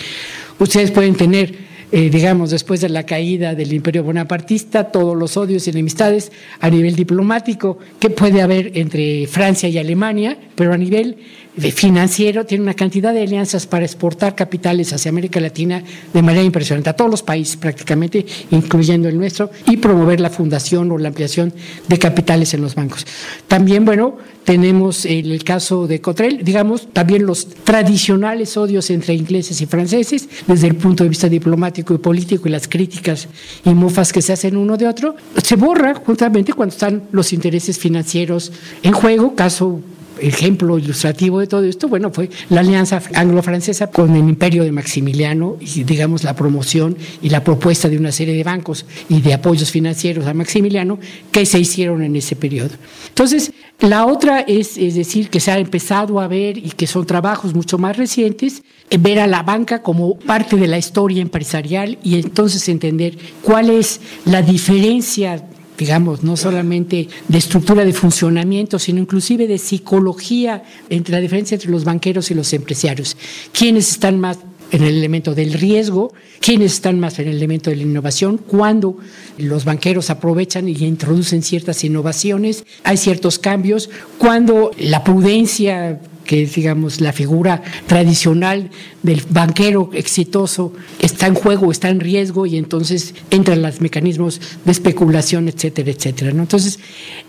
ustedes 0.60 0.92
pueden 0.92 1.16
tener 1.16 1.71
eh, 1.92 2.08
digamos, 2.08 2.50
después 2.50 2.80
de 2.80 2.88
la 2.88 3.04
caída 3.04 3.54
del 3.54 3.72
imperio 3.72 4.02
bonapartista, 4.02 4.90
todos 4.90 5.14
los 5.14 5.36
odios 5.36 5.66
y 5.66 5.70
enemistades 5.70 6.32
a 6.58 6.70
nivel 6.70 6.96
diplomático 6.96 7.78
que 8.00 8.08
puede 8.08 8.40
haber 8.40 8.78
entre 8.78 9.26
Francia 9.26 9.68
y 9.68 9.76
Alemania, 9.76 10.38
pero 10.54 10.72
a 10.72 10.78
nivel 10.78 11.18
financiero 11.56 12.46
tiene 12.46 12.62
una 12.62 12.74
cantidad 12.74 13.12
de 13.12 13.22
alianzas 13.22 13.66
para 13.66 13.84
exportar 13.84 14.34
capitales 14.34 14.92
hacia 14.92 15.10
América 15.10 15.38
Latina 15.38 15.82
de 16.12 16.22
manera 16.22 16.44
impresionante, 16.44 16.90
a 16.90 16.96
todos 16.96 17.10
los 17.10 17.22
países 17.22 17.56
prácticamente, 17.56 18.24
incluyendo 18.50 19.08
el 19.08 19.18
nuestro, 19.18 19.50
y 19.66 19.76
promover 19.76 20.20
la 20.20 20.30
fundación 20.30 20.90
o 20.90 20.98
la 20.98 21.08
ampliación 21.08 21.52
de 21.88 21.98
capitales 21.98 22.54
en 22.54 22.62
los 22.62 22.74
bancos. 22.74 23.06
También, 23.48 23.84
bueno, 23.84 24.16
tenemos 24.44 25.04
el 25.04 25.44
caso 25.44 25.86
de 25.86 26.00
Cotrel, 26.00 26.42
digamos, 26.42 26.88
también 26.92 27.26
los 27.26 27.46
tradicionales 27.46 28.56
odios 28.56 28.90
entre 28.90 29.14
ingleses 29.14 29.60
y 29.60 29.66
franceses, 29.66 30.28
desde 30.46 30.68
el 30.68 30.76
punto 30.76 31.04
de 31.04 31.10
vista 31.10 31.28
diplomático 31.28 31.94
y 31.94 31.98
político 31.98 32.48
y 32.48 32.50
las 32.50 32.66
críticas 32.66 33.28
y 33.64 33.70
mofas 33.70 34.12
que 34.12 34.22
se 34.22 34.32
hacen 34.32 34.56
uno 34.56 34.76
de 34.76 34.88
otro, 34.88 35.16
se 35.42 35.56
borra 35.56 35.94
justamente 35.94 36.54
cuando 36.54 36.72
están 36.72 37.02
los 37.12 37.32
intereses 37.32 37.78
financieros 37.78 38.52
en 38.82 38.92
juego, 38.92 39.34
caso 39.34 39.80
ejemplo 40.22 40.78
ilustrativo 40.78 41.40
de 41.40 41.46
todo 41.46 41.64
esto, 41.64 41.88
bueno, 41.88 42.10
fue 42.10 42.30
la 42.48 42.60
alianza 42.60 43.02
anglo-francesa 43.14 43.88
con 43.88 44.14
el 44.14 44.28
imperio 44.28 44.64
de 44.64 44.72
Maximiliano 44.72 45.56
y, 45.60 45.84
digamos, 45.84 46.24
la 46.24 46.34
promoción 46.34 46.96
y 47.20 47.28
la 47.28 47.44
propuesta 47.44 47.88
de 47.88 47.98
una 47.98 48.12
serie 48.12 48.34
de 48.34 48.44
bancos 48.44 48.86
y 49.08 49.20
de 49.20 49.34
apoyos 49.34 49.70
financieros 49.70 50.26
a 50.26 50.34
Maximiliano 50.34 50.98
que 51.30 51.44
se 51.46 51.58
hicieron 51.58 52.02
en 52.02 52.16
ese 52.16 52.36
periodo. 52.36 52.70
Entonces, 53.08 53.52
la 53.80 54.06
otra 54.06 54.40
es, 54.40 54.78
es 54.78 54.94
decir, 54.94 55.28
que 55.28 55.40
se 55.40 55.50
ha 55.50 55.58
empezado 55.58 56.20
a 56.20 56.28
ver 56.28 56.56
y 56.56 56.70
que 56.70 56.86
son 56.86 57.04
trabajos 57.04 57.54
mucho 57.54 57.78
más 57.78 57.96
recientes, 57.96 58.62
ver 59.00 59.18
a 59.18 59.26
la 59.26 59.42
banca 59.42 59.82
como 59.82 60.18
parte 60.18 60.56
de 60.56 60.68
la 60.68 60.78
historia 60.78 61.22
empresarial 61.22 61.98
y 62.02 62.20
entonces 62.20 62.68
entender 62.68 63.16
cuál 63.42 63.70
es 63.70 64.00
la 64.24 64.42
diferencia 64.42 65.44
digamos, 65.82 66.22
no 66.22 66.36
solamente 66.36 67.08
de 67.26 67.38
estructura 67.38 67.84
de 67.84 67.92
funcionamiento, 67.92 68.78
sino 68.78 69.00
inclusive 69.00 69.48
de 69.48 69.58
psicología 69.58 70.62
entre 70.88 71.12
la 71.12 71.20
diferencia 71.20 71.56
entre 71.56 71.72
los 71.72 71.82
banqueros 71.82 72.30
y 72.30 72.34
los 72.34 72.52
empresarios. 72.52 73.16
¿Quiénes 73.52 73.90
están 73.90 74.20
más 74.20 74.38
en 74.70 74.84
el 74.84 74.96
elemento 74.96 75.34
del 75.34 75.52
riesgo, 75.52 76.12
quiénes 76.38 76.74
están 76.74 77.00
más 77.00 77.18
en 77.18 77.26
el 77.26 77.36
elemento 77.36 77.68
de 77.68 77.76
la 77.76 77.82
innovación, 77.82 78.38
cuando 78.38 78.96
los 79.38 79.64
banqueros 79.64 80.08
aprovechan 80.08 80.68
y 80.68 80.76
introducen 80.84 81.42
ciertas 81.42 81.82
innovaciones, 81.82 82.64
hay 82.84 82.96
ciertos 82.96 83.40
cambios, 83.40 83.90
cuando 84.18 84.70
la 84.78 85.02
prudencia 85.02 86.00
que 86.24 86.44
es, 86.44 86.54
digamos, 86.54 87.00
la 87.00 87.12
figura 87.12 87.62
tradicional 87.86 88.70
del 89.02 89.22
banquero 89.28 89.90
exitoso, 89.92 90.72
está 91.00 91.26
en 91.26 91.34
juego, 91.34 91.70
está 91.70 91.88
en 91.88 92.00
riesgo 92.00 92.46
y 92.46 92.56
entonces 92.56 93.14
entran 93.30 93.62
los 93.62 93.80
mecanismos 93.80 94.40
de 94.64 94.72
especulación, 94.72 95.48
etcétera, 95.48 95.90
etcétera. 95.90 96.32
¿no? 96.32 96.42
Entonces, 96.42 96.78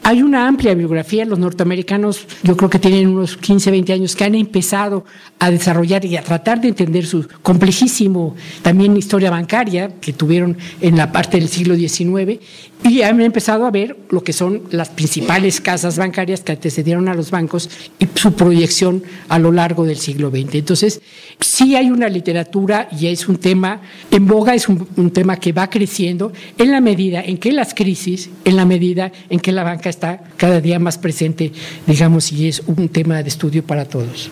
hay 0.04 0.22
una 0.22 0.48
amplia 0.48 0.74
biografía. 0.76 1.26
Los 1.26 1.40
norteamericanos, 1.40 2.26
yo 2.44 2.56
creo 2.56 2.70
que 2.70 2.80
tienen 2.80 3.08
unos 3.08 3.38
15, 3.38 3.72
20 3.72 3.94
años 3.94 4.16
que 4.16 4.24
han 4.24 4.36
empezado 4.36 5.06
a 5.40 5.50
desarrollar 5.50 6.06
y 6.06 6.18
a 6.18 6.24
tratar 6.24 6.62
de 6.62 6.70
entender 6.70 7.06
su 7.06 7.28
complejísimo 7.42 8.36
también 8.62 8.96
historia 8.96 9.30
bancaria 9.30 9.92
que 10.00 10.14
tuvieron 10.14 10.58
en 10.82 10.98
la 10.98 11.12
parte 11.12 11.40
del 11.40 11.50
siglo 11.50 11.76
XIX 11.76 12.40
y 12.84 13.02
han 13.02 13.22
empezado 13.22 13.66
a 13.66 13.72
ver 13.72 13.98
lo 14.10 14.24
que 14.24 14.34
son 14.34 14.64
las 14.72 14.90
principales 14.90 15.62
casas 15.62 15.98
bancarias 15.98 16.42
que 16.42 16.52
antecedieron 16.52 17.08
a 17.08 17.14
los 17.14 17.32
bancos 17.32 17.70
y 18.00 18.08
su 18.16 18.34
proyección 18.34 19.04
a 19.30 19.40
lo 19.40 19.52
largo 19.52 19.86
del 19.86 19.98
siglo 19.98 20.30
XX. 20.30 20.56
Entonces, 20.56 21.02
sí 21.40 21.76
hay 21.76 21.90
una 21.90 22.10
literatura 22.10 22.90
y 23.00 23.08
es 23.08 23.28
un 23.28 23.38
tema 23.38 23.82
en 24.12 24.28
boga, 24.28 24.54
es 24.54 24.68
un, 24.68 25.12
tema 25.12 25.38
que 25.38 25.54
va 25.54 25.70
creciendo 25.70 26.34
en 26.58 26.72
la 26.72 26.82
medida 26.82 27.22
en 27.22 27.38
que 27.38 27.52
las 27.52 27.74
crisis, 27.74 28.30
en 28.46 28.56
la 28.56 28.66
medida 28.66 29.12
en 29.30 29.40
que 29.40 29.52
la 29.52 29.64
banca 29.64 29.90
está 29.90 30.24
cada 30.38 30.60
día 30.60 30.80
más 30.80 30.98
presente, 30.98 31.52
digamos, 31.88 32.32
y 32.32 32.48
es 32.48 32.64
un 32.66 32.90
tema 32.90 33.22
de 33.22 33.30
estudio 33.30 33.64
para 33.64 33.86
todos. 33.86 34.32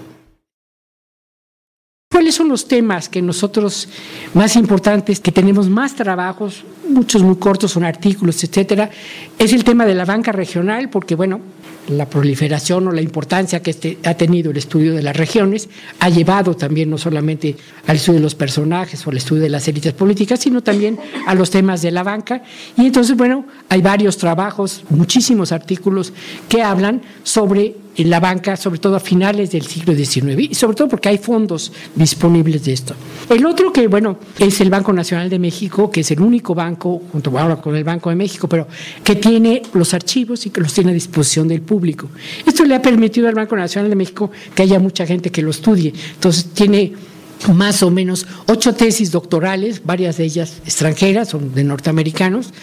¿Cuáles 2.21 2.35
son 2.35 2.49
los 2.49 2.67
temas 2.67 3.09
que 3.09 3.19
nosotros 3.19 3.89
más 4.35 4.55
importantes, 4.55 5.19
que 5.19 5.31
tenemos 5.31 5.67
más 5.69 5.95
trabajos, 5.95 6.63
muchos 6.87 7.23
muy 7.23 7.37
cortos, 7.37 7.71
son 7.71 7.83
artículos, 7.83 8.43
etcétera? 8.43 8.91
Es 9.39 9.53
el 9.53 9.63
tema 9.63 9.87
de 9.87 9.95
la 9.95 10.05
banca 10.05 10.31
regional, 10.31 10.91
porque 10.91 11.15
bueno, 11.15 11.41
la 11.87 12.07
proliferación 12.07 12.87
o 12.87 12.91
la 12.91 13.01
importancia 13.01 13.63
que 13.63 13.71
este, 13.71 13.97
ha 14.05 14.13
tenido 14.13 14.51
el 14.51 14.57
estudio 14.57 14.93
de 14.93 15.01
las 15.01 15.17
regiones 15.17 15.67
ha 15.99 16.09
llevado 16.09 16.55
también 16.55 16.91
no 16.91 16.99
solamente 16.99 17.55
al 17.87 17.95
estudio 17.95 18.19
de 18.19 18.23
los 18.23 18.35
personajes 18.35 19.07
o 19.07 19.09
al 19.09 19.17
estudio 19.17 19.41
de 19.41 19.49
las 19.49 19.67
élites 19.67 19.93
políticas, 19.93 20.41
sino 20.41 20.61
también 20.61 20.99
a 21.25 21.33
los 21.33 21.49
temas 21.49 21.81
de 21.81 21.89
la 21.89 22.03
banca. 22.03 22.43
Y 22.77 22.85
entonces, 22.85 23.17
bueno, 23.17 23.45
hay 23.67 23.81
varios 23.81 24.17
trabajos, 24.17 24.83
muchísimos 24.91 25.51
artículos 25.51 26.13
que 26.47 26.61
hablan 26.61 27.01
sobre 27.23 27.77
en 27.95 28.09
la 28.09 28.19
banca, 28.19 28.55
sobre 28.55 28.79
todo 28.79 28.95
a 28.95 28.99
finales 28.99 29.51
del 29.51 29.65
siglo 29.65 29.93
XIX, 29.93 30.39
y 30.51 30.55
sobre 30.55 30.75
todo 30.75 30.87
porque 30.87 31.09
hay 31.09 31.17
fondos 31.17 31.71
disponibles 31.95 32.63
de 32.65 32.73
esto. 32.73 32.95
El 33.29 33.45
otro 33.45 33.71
que, 33.71 33.87
bueno, 33.87 34.17
es 34.39 34.61
el 34.61 34.69
Banco 34.69 34.93
Nacional 34.93 35.29
de 35.29 35.39
México, 35.39 35.91
que 35.91 36.01
es 36.01 36.11
el 36.11 36.21
único 36.21 36.55
banco, 36.55 37.01
junto 37.11 37.37
ahora 37.37 37.57
con 37.57 37.75
el 37.75 37.83
Banco 37.83 38.09
de 38.09 38.15
México, 38.15 38.47
pero 38.47 38.67
que 39.03 39.15
tiene 39.15 39.61
los 39.73 39.93
archivos 39.93 40.45
y 40.45 40.49
que 40.49 40.61
los 40.61 40.73
tiene 40.73 40.91
a 40.91 40.93
disposición 40.93 41.47
del 41.47 41.61
público. 41.61 42.09
Esto 42.45 42.63
le 42.63 42.75
ha 42.75 42.81
permitido 42.81 43.27
al 43.27 43.35
Banco 43.35 43.55
Nacional 43.55 43.89
de 43.89 43.95
México 43.95 44.31
que 44.55 44.63
haya 44.63 44.79
mucha 44.79 45.05
gente 45.05 45.31
que 45.31 45.41
lo 45.41 45.51
estudie. 45.51 45.93
Entonces, 46.15 46.45
tiene 46.53 46.93
más 47.53 47.81
o 47.83 47.89
menos 47.89 48.25
ocho 48.47 48.73
tesis 48.73 49.11
doctorales, 49.11 49.81
varias 49.83 50.17
de 50.17 50.25
ellas 50.25 50.61
extranjeras, 50.65 51.29
son 51.29 51.53
de 51.53 51.63
norteamericanos. 51.63 52.53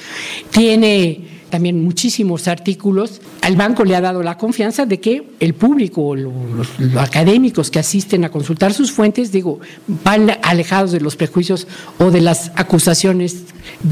Tiene 0.51 1.38
también 1.51 1.83
muchísimos 1.83 2.49
artículos. 2.49 3.21
Al 3.43 3.57
banco 3.57 3.85
le 3.85 3.97
ha 3.97 4.01
dado 4.01 4.23
la 4.23 4.37
confianza 4.37 4.87
de 4.87 5.01
que 5.01 5.29
el 5.41 5.55
público, 5.55 6.15
los, 6.15 6.33
los, 6.79 6.97
académicos 6.97 7.71
que 7.71 7.79
asisten 7.79 8.25
a 8.25 8.31
consultar 8.31 8.73
sus 8.73 8.93
fuentes, 8.93 9.33
digo, 9.33 9.61
van 10.05 10.31
alejados 10.43 10.93
de 10.93 11.01
los 11.01 11.17
prejuicios 11.17 11.67
o 11.99 12.11
de 12.11 12.21
las 12.21 12.53
acusaciones 12.57 13.45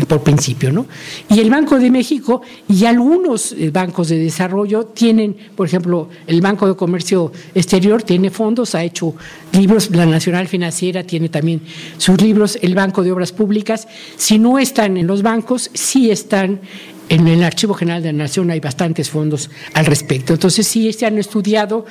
por 0.09 0.23
principio, 0.23 0.73
¿no? 0.73 0.87
Y 1.29 1.41
el 1.41 1.51
Banco 1.51 1.79
de 1.79 1.91
México 1.91 2.43
y 2.69 2.85
algunos 2.85 3.53
eh, 3.53 3.71
bancos 3.71 4.09
de 4.09 4.19
desarrollo 4.19 4.87
tienen, 4.87 5.37
por 5.55 5.67
ejemplo, 5.67 6.09
el 6.27 6.41
Banco 6.41 6.67
de 6.67 6.77
Comercio 6.77 7.33
Exterior 7.55 8.03
tiene 8.03 8.31
fondos, 8.31 8.75
ha 8.75 8.83
hecho 8.83 9.15
libros, 9.53 9.91
la 9.91 10.07
Nacional 10.07 10.49
Financiera 10.49 11.05
tiene 11.05 11.29
también 11.29 11.63
sus 11.99 12.21
libros, 12.21 12.59
el 12.63 12.75
Banco 12.75 13.03
de 13.03 13.13
Obras 13.13 13.33
Públicas, 13.33 13.87
si 14.17 14.39
no 14.39 14.59
están 14.59 14.97
en 14.97 15.07
los 15.07 15.23
bancos, 15.23 15.71
sí 15.75 16.11
están 16.11 16.61
en 17.09 17.29
el 17.29 17.43
Archivo 17.45 17.75
General 17.75 18.03
de 18.03 18.13
la 18.13 18.25
Nación 18.25 18.51
hay 18.51 18.61
bastantes 18.61 19.11
fondos 19.11 19.51
al 19.75 19.87
respecto. 19.87 20.33
Entonces 20.33 20.67
sí 20.67 20.93
se 20.93 21.07
han 21.07 21.19
estudiado, 21.19 21.87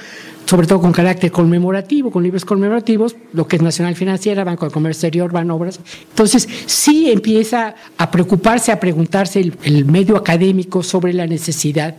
sobre 0.46 0.68
todo 0.68 0.82
con 0.82 0.92
carácter 0.92 1.32
conmemorativo, 1.32 2.12
con 2.12 2.24
libros 2.24 2.44
conmemorativos, 2.44 3.16
lo 3.34 3.48
que 3.48 3.56
es 3.56 3.62
Nacional 3.62 3.96
Financiera, 3.96 4.44
Banco 4.44 4.66
de 4.66 4.72
Comercio 4.72 5.08
Exterior, 5.08 5.32
Banobras. 5.32 5.80
Entonces 6.10 6.48
sí 6.66 7.10
empieza 7.10 7.76
a 7.98 8.12
preocuparse, 8.12 8.72
a 8.72 8.80
preguntarse 8.80 9.40
el, 9.40 9.58
el 9.64 9.86
medio 9.86 10.18
académico 10.18 10.84
sobre 10.84 11.14
la 11.14 11.28
necesidad 11.28 11.96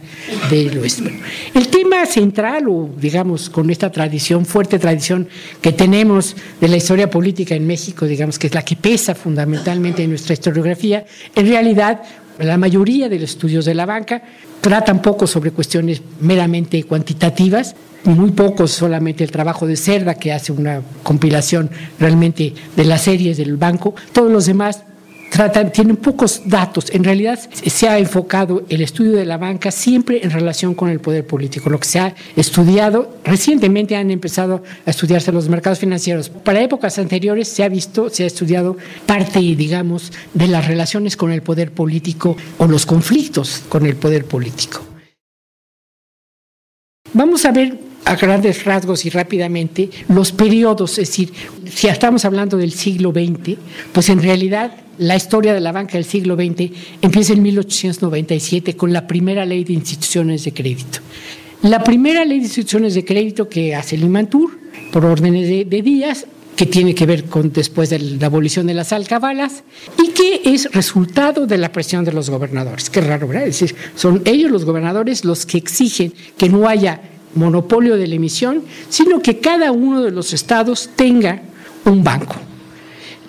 de 0.51 0.75
lo 0.75 0.85
esto. 0.85 1.05
El 1.55 1.69
tema 1.69 2.05
central, 2.07 2.69
o 2.69 2.91
digamos 2.99 3.49
con 3.49 3.71
esta 3.71 3.91
tradición, 3.91 4.45
fuerte 4.45 4.79
tradición 4.79 5.29
que 5.61 5.73
tenemos 5.73 6.37
de 6.61 6.69
la 6.69 6.77
historia 6.77 7.11
política 7.11 7.55
en 7.55 7.67
México, 7.67 8.07
digamos 8.07 8.39
que 8.39 8.49
es 8.49 8.55
la 8.55 8.63
que 8.63 8.77
pesa 8.77 9.15
fundamentalmente 9.15 10.03
en 10.03 10.11
nuestra 10.11 10.35
historiografía, 10.35 11.07
en 11.35 11.47
realidad 11.47 12.03
la 12.39 12.59
mayoría 12.59 13.09
de 13.09 13.19
los 13.19 13.31
estudios 13.31 13.65
de 13.65 13.75
la 13.75 13.87
banca 13.87 14.23
tratan 14.61 15.01
poco 15.01 15.27
sobre 15.27 15.53
cuestiones 15.53 16.03
meramente 16.21 16.83
cuantitativas, 16.85 17.75
muy 18.05 18.31
pocos 18.31 18.73
solamente 18.73 19.25
el 19.25 19.31
trabajo 19.31 19.67
de 19.67 19.77
Cerda, 19.77 20.15
que 20.15 20.33
hace 20.33 20.53
una 20.53 20.83
compilación 21.03 21.71
realmente 21.99 22.55
de 22.77 22.85
las 22.85 23.03
series 23.03 23.37
del 23.37 23.57
banco. 23.57 23.95
Todos 24.13 24.31
los 24.31 24.47
demás 24.47 24.83
tratan, 25.31 25.73
tienen 25.73 25.97
pocos 25.97 26.43
datos. 26.45 26.87
En 26.93 27.05
realidad 27.05 27.39
se 27.39 27.89
ha 27.89 27.99
enfocado 27.99 28.65
el 28.69 28.81
estudio 28.81 29.13
de 29.13 29.25
la 29.25 29.37
banca 29.37 29.71
siempre 29.71 30.21
en 30.23 30.31
relación 30.31 30.75
con 30.75 30.89
el 30.89 31.01
poder 31.01 31.27
político. 31.27 31.71
Lo 31.71 31.79
que 31.81 31.89
se 31.89 31.99
ha 31.99 32.15
estudiado, 32.37 33.17
recientemente 33.25 33.97
han 33.97 34.11
empezado 34.11 34.63
a 34.85 34.91
estudiarse 34.91 35.33
los 35.33 35.49
mercados 35.49 35.79
financieros. 35.79 36.29
Para 36.29 36.63
épocas 36.63 36.99
anteriores 36.99 37.49
se 37.49 37.65
ha 37.65 37.69
visto, 37.69 38.11
se 38.11 38.25
ha 38.25 38.27
estudiado 38.27 38.77
parte, 39.07 39.41
digamos, 39.41 40.13
de 40.35 40.49
las 40.49 40.67
relaciones 40.67 41.17
con 41.17 41.33
el 41.33 41.43
poder 41.43 41.73
político 41.73 42.37
o 42.59 42.67
los 42.67 42.87
conflictos 42.87 43.63
con 43.69 43.87
el 43.87 43.97
poder 43.97 44.25
político. 44.25 44.81
Vamos 47.13 47.45
a 47.45 47.53
ver 47.53 47.79
a 48.05 48.15
grandes 48.15 48.65
rasgos 48.65 49.05
y 49.05 49.11
rápidamente 49.11 49.91
los 50.09 50.33
periodos, 50.33 50.93
es 50.99 51.09
decir, 51.09 51.33
si 51.69 51.89
estamos 51.89 52.25
hablando 52.25 52.57
del 52.57 52.73
siglo 52.73 53.11
XX, 53.11 53.59
pues 53.93 54.09
en 54.11 54.23
realidad 54.23 54.73
la 54.99 55.17
historia 55.17 55.55
de 55.55 55.61
la 55.61 55.73
banca 55.73 55.95
del 55.95 56.05
siglo 56.05 56.37
XX 56.37 56.71
empieza 57.03 57.33
en 57.33 57.43
1897 57.43 58.77
con 58.77 58.93
la 58.93 59.07
primera 59.07 59.45
ley 59.45 59.65
de 59.65 59.73
instituciones 59.73 60.45
de 60.45 60.53
crédito. 60.53 61.01
La 61.63 61.83
primera 61.83 62.25
ley 62.25 62.39
de 62.39 62.45
instituciones 62.45 62.95
de 62.95 63.05
crédito 63.05 63.49
que 63.49 63.75
hace 63.75 63.97
el 63.97 64.05
Imantur, 64.05 64.59
por 64.93 65.05
órdenes 65.05 65.49
de, 65.49 65.65
de 65.65 65.83
Díaz, 65.83 66.27
que 66.57 66.67
tiene 66.67 66.95
que 66.95 67.05
ver 67.07 67.25
con 67.25 67.53
después 67.53 67.91
de 67.91 67.99
la 67.99 68.27
abolición 68.27 68.67
de 68.67 68.75
las 68.75 68.93
alcabalas 68.93 69.63
y 70.03 70.09
que 70.09 70.41
es 70.45 70.73
resultado 70.73 71.47
de 71.47 71.59
la 71.59 71.71
presión 71.71 72.05
de 72.05 72.13
los 72.13 72.31
gobernadores. 72.31 72.89
Qué 72.89 73.03
raro, 73.03 73.29
¿verdad? 73.29 73.47
Es 73.47 73.61
decir, 73.61 73.77
son 73.95 74.23
ellos 74.25 74.51
los 74.51 74.65
gobernadores 74.65 75.25
los 75.25 75.45
que 75.45 75.59
exigen 75.59 76.15
que 76.39 76.49
no 76.49 76.67
haya 76.67 77.01
monopolio 77.35 77.97
de 77.97 78.07
la 78.07 78.15
emisión, 78.15 78.63
sino 78.89 79.21
que 79.21 79.39
cada 79.39 79.71
uno 79.71 80.03
de 80.03 80.11
los 80.11 80.33
estados 80.33 80.91
tenga 80.97 81.43
un 81.85 82.03
banco. 82.03 82.37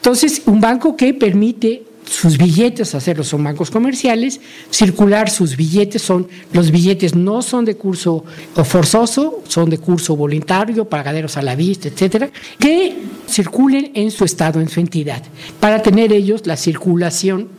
Entonces, 0.07 0.41
un 0.45 0.61
banco 0.61 0.95
que 0.95 1.13
permite 1.13 1.83
sus 2.09 2.37
billetes 2.37 2.95
hacerlos 2.95 3.27
son 3.27 3.43
bancos 3.43 3.69
comerciales, 3.69 4.39
circular 4.69 5.29
sus 5.29 5.57
billetes 5.57 6.01
son, 6.01 6.29
los 6.53 6.71
billetes 6.71 7.13
no 7.13 7.41
son 7.41 7.65
de 7.65 7.75
curso 7.75 8.23
forzoso, 8.63 9.43
son 9.49 9.69
de 9.69 9.79
curso 9.79 10.15
voluntario, 10.15 10.85
pagaderos 10.85 11.35
a 11.35 11.41
la 11.41 11.57
vista, 11.57 11.89
etcétera, 11.89 12.29
que 12.57 12.95
circulen 13.27 13.91
en 13.95 14.09
su 14.11 14.23
estado, 14.23 14.61
en 14.61 14.69
su 14.69 14.79
entidad, 14.79 15.21
para 15.59 15.83
tener 15.83 16.13
ellos 16.13 16.47
la 16.47 16.55
circulación 16.55 17.49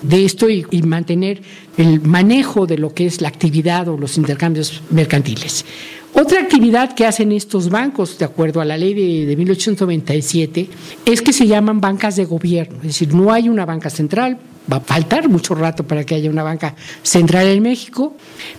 de 0.00 0.24
esto 0.24 0.48
y, 0.48 0.64
y 0.70 0.80
mantener 0.84 1.42
el 1.76 2.00
manejo 2.00 2.66
de 2.66 2.78
lo 2.78 2.94
que 2.94 3.04
es 3.04 3.20
la 3.20 3.28
actividad 3.28 3.86
o 3.86 3.98
los 3.98 4.16
intercambios 4.16 4.82
mercantiles. 4.88 5.66
Otra 6.20 6.40
actividad 6.40 6.96
que 6.96 7.06
hacen 7.06 7.30
estos 7.30 7.70
bancos, 7.70 8.18
de 8.18 8.24
acuerdo 8.24 8.60
a 8.60 8.64
la 8.64 8.76
ley 8.76 8.92
de, 8.92 9.24
de 9.24 9.36
1897, 9.36 10.68
es 11.04 11.22
que 11.22 11.32
se 11.32 11.46
llaman 11.46 11.80
bancas 11.80 12.16
de 12.16 12.24
gobierno. 12.24 12.78
Es 12.78 12.88
decir, 12.88 13.14
no 13.14 13.32
hay 13.32 13.48
una 13.48 13.64
banca 13.64 13.88
central, 13.88 14.36
va 14.70 14.78
a 14.78 14.80
faltar 14.80 15.28
mucho 15.28 15.54
rato 15.54 15.84
para 15.84 16.02
que 16.02 16.16
haya 16.16 16.28
una 16.28 16.42
banca 16.42 16.74
central 17.04 17.46
en 17.46 17.62
México, 17.62 18.16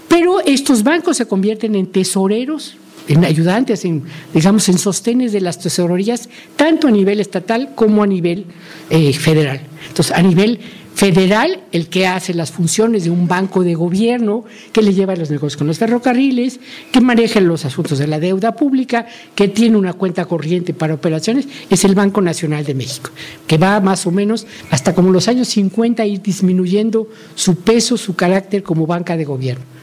pero 0.07 0.39
estos 0.39 0.83
bancos 0.83 1.17
se 1.17 1.25
convierten 1.25 1.75
en 1.75 1.87
tesoreros 1.87 2.77
en 3.09 3.25
ayudantes, 3.25 3.85
en, 3.85 4.03
digamos, 4.33 4.69
en 4.69 4.77
sostenes 4.77 5.31
de 5.31 5.41
las 5.41 5.57
tesorerías, 5.57 6.29
tanto 6.55 6.87
a 6.87 6.91
nivel 6.91 7.19
estatal 7.19 7.71
como 7.73 8.03
a 8.03 8.07
nivel 8.07 8.45
eh, 8.91 9.13
federal. 9.13 9.61
Entonces, 9.87 10.15
a 10.15 10.21
nivel 10.21 10.59
federal, 10.93 11.61
el 11.71 11.87
que 11.87 12.07
hace 12.07 12.33
las 12.33 12.51
funciones 12.51 13.05
de 13.05 13.09
un 13.09 13.27
banco 13.27 13.63
de 13.63 13.75
gobierno, 13.75 14.43
que 14.73 14.81
le 14.81 14.93
lleva 14.93 15.15
los 15.15 15.29
negocios 15.29 15.57
con 15.57 15.67
los 15.67 15.77
ferrocarriles, 15.77 16.59
que 16.91 17.01
maneja 17.01 17.39
los 17.39 17.65
asuntos 17.65 17.99
de 17.99 18.07
la 18.07 18.19
deuda 18.19 18.55
pública, 18.55 19.07
que 19.35 19.47
tiene 19.47 19.77
una 19.77 19.93
cuenta 19.93 20.25
corriente 20.25 20.73
para 20.73 20.93
operaciones, 20.93 21.47
es 21.69 21.85
el 21.85 21.95
Banco 21.95 22.21
Nacional 22.21 22.65
de 22.65 22.75
México, 22.75 23.11
que 23.47 23.57
va 23.57 23.79
más 23.79 24.05
o 24.07 24.11
menos 24.11 24.45
hasta 24.71 24.93
como 24.93 25.11
los 25.11 25.27
años 25.27 25.47
50 25.47 26.05
ir 26.05 26.21
disminuyendo 26.21 27.07
su 27.35 27.55
peso, 27.55 27.97
su 27.97 28.15
carácter 28.15 28.63
como 28.63 28.85
banca 28.85 29.15
de 29.15 29.25
gobierno. 29.25 29.78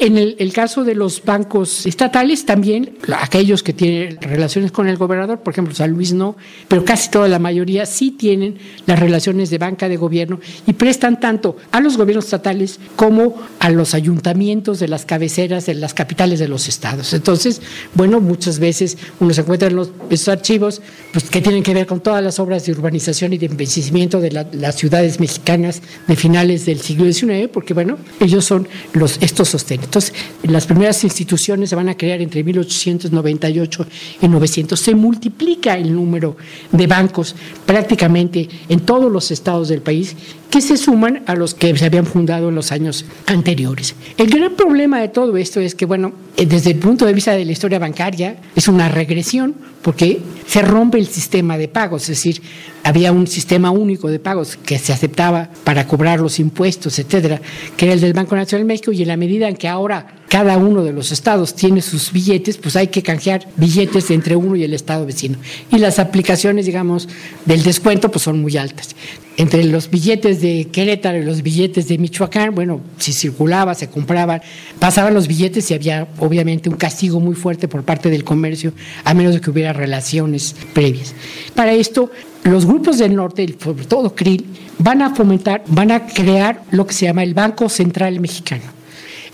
En 0.00 0.16
el, 0.16 0.52
caso 0.52 0.84
de 0.84 0.94
los 0.94 1.22
bancos 1.24 1.86
estatales, 1.86 2.46
también 2.46 2.96
aquellos 3.18 3.62
que 3.62 3.72
tienen 3.72 4.18
relaciones 4.20 4.72
con 4.72 4.88
el 4.88 4.96
gobernador, 4.96 5.40
por 5.40 5.52
ejemplo, 5.52 5.74
San 5.74 5.90
Luis 5.90 6.12
no, 6.12 6.36
pero 6.68 6.84
casi 6.84 7.10
toda 7.10 7.28
la 7.28 7.38
mayoría 7.38 7.86
sí 7.86 8.10
tienen 8.10 8.58
las 8.86 8.98
relaciones 8.98 9.50
de 9.50 9.58
banca 9.58 9.88
de 9.88 9.96
gobierno 9.96 10.40
y 10.66 10.72
prestan 10.72 11.20
tanto 11.20 11.56
a 11.72 11.80
los 11.80 11.96
gobiernos 11.96 12.24
estatales 12.24 12.78
como 12.96 13.36
a 13.58 13.70
los 13.70 13.94
ayuntamientos 13.94 14.80
de 14.80 14.88
las 14.88 15.04
cabeceras 15.04 15.66
de 15.66 15.74
las 15.74 15.94
capitales 15.94 16.38
de 16.38 16.48
los 16.48 16.68
estados. 16.68 17.12
Entonces, 17.12 17.60
bueno, 17.94 18.20
muchas 18.20 18.58
veces 18.58 18.96
uno 19.20 19.32
se 19.32 19.40
encuentra 19.42 19.68
en 19.68 19.76
los, 19.76 19.90
archivos 20.28 20.82
pues, 21.12 21.28
que 21.30 21.40
tienen 21.40 21.62
que 21.62 21.74
ver 21.74 21.86
con 21.86 22.00
todas 22.00 22.22
las 22.22 22.38
obras 22.38 22.66
de 22.66 22.72
urbanización 22.72 23.32
y 23.32 23.38
de 23.38 23.46
envejecimiento 23.46 24.20
de 24.20 24.32
la, 24.32 24.46
las 24.52 24.76
ciudades 24.76 25.20
mexicanas 25.20 25.82
de 26.06 26.16
finales 26.16 26.66
del 26.66 26.80
siglo 26.80 27.10
XIX, 27.10 27.48
porque 27.52 27.74
bueno, 27.74 27.98
ellos 28.20 28.44
son 28.44 28.68
los, 28.92 29.18
estos 29.20 29.54
entonces, 29.86 30.12
las 30.42 30.66
primeras 30.66 31.02
instituciones 31.04 31.70
se 31.70 31.76
van 31.76 31.88
a 31.88 31.96
crear 31.96 32.20
entre 32.20 32.44
1898 32.44 33.86
y 34.20 34.28
900. 34.28 34.78
Se 34.78 34.94
multiplica 34.94 35.76
el 35.76 35.94
número 35.94 36.36
de 36.72 36.86
bancos 36.86 37.34
prácticamente 37.64 38.48
en 38.68 38.80
todos 38.80 39.10
los 39.10 39.30
estados 39.30 39.68
del 39.68 39.80
país 39.80 40.16
que 40.50 40.60
se 40.60 40.76
suman 40.76 41.22
a 41.26 41.34
los 41.34 41.54
que 41.54 41.76
se 41.76 41.84
habían 41.84 42.06
fundado 42.06 42.48
en 42.48 42.54
los 42.54 42.72
años 42.72 43.04
anteriores. 43.26 43.94
El 44.16 44.28
gran 44.28 44.54
problema 44.54 45.00
de 45.00 45.08
todo 45.08 45.36
esto 45.36 45.60
es 45.60 45.74
que, 45.74 45.86
bueno, 45.86 46.12
eh, 46.36 46.46
desde 46.46 46.70
el 46.70 46.78
punto 46.78 47.06
de 47.06 47.12
vista 47.12 47.32
de 47.32 47.44
la 47.44 47.52
historia 47.52 47.78
bancaria, 47.78 48.36
es 48.54 48.68
una 48.68 48.88
regresión 48.88 49.54
porque 49.82 50.20
se 50.46 50.62
rompe 50.62 50.98
el 50.98 51.06
sistema 51.06 51.56
de 51.56 51.68
pagos, 51.68 52.02
es 52.02 52.08
decir, 52.08 52.42
había 52.86 53.10
un 53.10 53.26
sistema 53.26 53.72
único 53.72 54.08
de 54.08 54.20
pagos 54.20 54.56
que 54.56 54.78
se 54.78 54.92
aceptaba 54.92 55.50
para 55.64 55.88
cobrar 55.88 56.20
los 56.20 56.38
impuestos, 56.38 57.00
etcétera, 57.00 57.40
que 57.76 57.86
era 57.86 57.94
el 57.94 58.00
del 58.00 58.12
Banco 58.12 58.36
Nacional 58.36 58.64
de 58.64 58.72
México, 58.74 58.92
y 58.92 59.02
en 59.02 59.08
la 59.08 59.16
medida 59.16 59.48
en 59.48 59.56
que 59.56 59.66
ahora 59.66 60.06
cada 60.28 60.56
uno 60.56 60.84
de 60.84 60.92
los 60.92 61.10
estados 61.10 61.54
tiene 61.54 61.82
sus 61.82 62.12
billetes, 62.12 62.58
pues 62.58 62.76
hay 62.76 62.86
que 62.86 63.02
canjear 63.02 63.48
billetes 63.56 64.12
entre 64.12 64.36
uno 64.36 64.54
y 64.54 64.62
el 64.62 64.72
estado 64.72 65.04
vecino. 65.04 65.36
Y 65.72 65.78
las 65.78 65.98
aplicaciones, 65.98 66.66
digamos, 66.66 67.08
del 67.44 67.64
descuento, 67.64 68.08
pues 68.08 68.22
son 68.22 68.40
muy 68.40 68.56
altas. 68.56 68.94
Entre 69.36 69.64
los 69.64 69.90
billetes 69.90 70.40
de 70.40 70.68
Querétaro 70.72 71.18
y 71.18 71.24
los 71.24 71.42
billetes 71.42 71.88
de 71.88 71.98
Michoacán, 71.98 72.54
bueno, 72.54 72.80
si 72.98 73.12
circulaba, 73.12 73.74
se 73.74 73.88
compraban, 73.88 74.42
pasaban 74.78 75.12
los 75.12 75.26
billetes 75.26 75.70
y 75.70 75.74
había 75.74 76.08
obviamente 76.18 76.68
un 76.68 76.76
castigo 76.76 77.18
muy 77.18 77.34
fuerte 77.34 77.66
por 77.66 77.82
parte 77.82 78.10
del 78.10 78.24
comercio, 78.24 78.72
a 79.04 79.12
menos 79.12 79.34
de 79.34 79.40
que 79.40 79.50
hubiera 79.50 79.72
relaciones 79.72 80.54
previas. 80.72 81.14
Para 81.54 81.72
esto, 81.72 82.10
los 82.46 82.66
grupos 82.66 82.98
del 82.98 83.14
norte, 83.14 83.56
sobre 83.62 83.84
todo 83.84 84.14
CRIL, 84.14 84.46
van 84.78 85.02
a 85.02 85.14
fomentar, 85.14 85.62
van 85.68 85.90
a 85.90 86.06
crear 86.06 86.62
lo 86.70 86.86
que 86.86 86.94
se 86.94 87.06
llama 87.06 87.22
el 87.22 87.34
Banco 87.34 87.68
Central 87.68 88.20
Mexicano. 88.20 88.64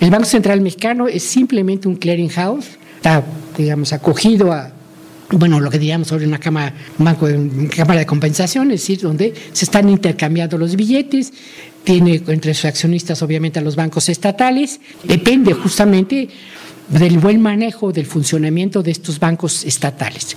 El 0.00 0.10
Banco 0.10 0.24
Central 0.24 0.60
Mexicano 0.60 1.08
es 1.08 1.22
simplemente 1.22 1.88
un 1.88 1.96
clearinghouse, 1.96 2.78
está, 2.96 3.24
digamos, 3.56 3.92
acogido 3.92 4.52
a, 4.52 4.72
bueno, 5.30 5.60
lo 5.60 5.70
que 5.70 5.78
diríamos 5.78 6.08
sobre 6.08 6.26
una 6.26 6.38
cámara, 6.38 6.74
banco 6.98 7.26
de, 7.26 7.68
cámara 7.68 8.00
de 8.00 8.06
compensación, 8.06 8.70
es 8.70 8.80
decir, 8.80 9.00
donde 9.00 9.34
se 9.52 9.64
están 9.64 9.88
intercambiando 9.88 10.58
los 10.58 10.76
billetes, 10.76 11.32
tiene 11.84 12.22
entre 12.26 12.54
sus 12.54 12.66
accionistas 12.66 13.22
obviamente 13.22 13.58
a 13.58 13.62
los 13.62 13.76
bancos 13.76 14.08
estatales, 14.08 14.80
depende 15.04 15.52
justamente 15.52 16.28
del 16.88 17.18
buen 17.18 17.40
manejo 17.40 17.92
del 17.92 18.06
funcionamiento 18.06 18.82
de 18.82 18.90
estos 18.90 19.18
bancos 19.18 19.64
estatales. 19.64 20.36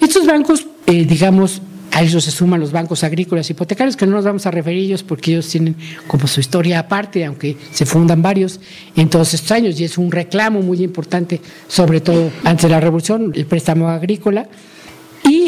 Estos 0.00 0.26
bancos, 0.26 0.66
eh, 0.86 1.04
digamos, 1.04 1.62
a 1.92 2.02
ellos 2.02 2.24
se 2.24 2.30
suman 2.30 2.58
los 2.58 2.72
bancos 2.72 3.04
agrícolas 3.04 3.48
hipotecarios, 3.50 3.96
que 3.96 4.06
no 4.06 4.12
nos 4.12 4.24
vamos 4.24 4.46
a 4.46 4.50
referir 4.50 4.84
ellos 4.84 5.02
porque 5.02 5.32
ellos 5.32 5.48
tienen 5.48 5.76
como 6.06 6.26
su 6.26 6.40
historia 6.40 6.78
aparte, 6.78 7.24
aunque 7.24 7.56
se 7.70 7.84
fundan 7.84 8.22
varios 8.22 8.60
en 8.96 9.10
todos 9.10 9.34
estos 9.34 9.52
años, 9.52 9.78
y 9.78 9.84
es 9.84 9.98
un 9.98 10.10
reclamo 10.10 10.62
muy 10.62 10.82
importante, 10.82 11.40
sobre 11.68 12.00
todo 12.00 12.30
antes 12.44 12.62
de 12.62 12.68
la 12.70 12.80
revolución, 12.80 13.32
el 13.34 13.44
préstamo 13.44 13.88
agrícola, 13.88 14.48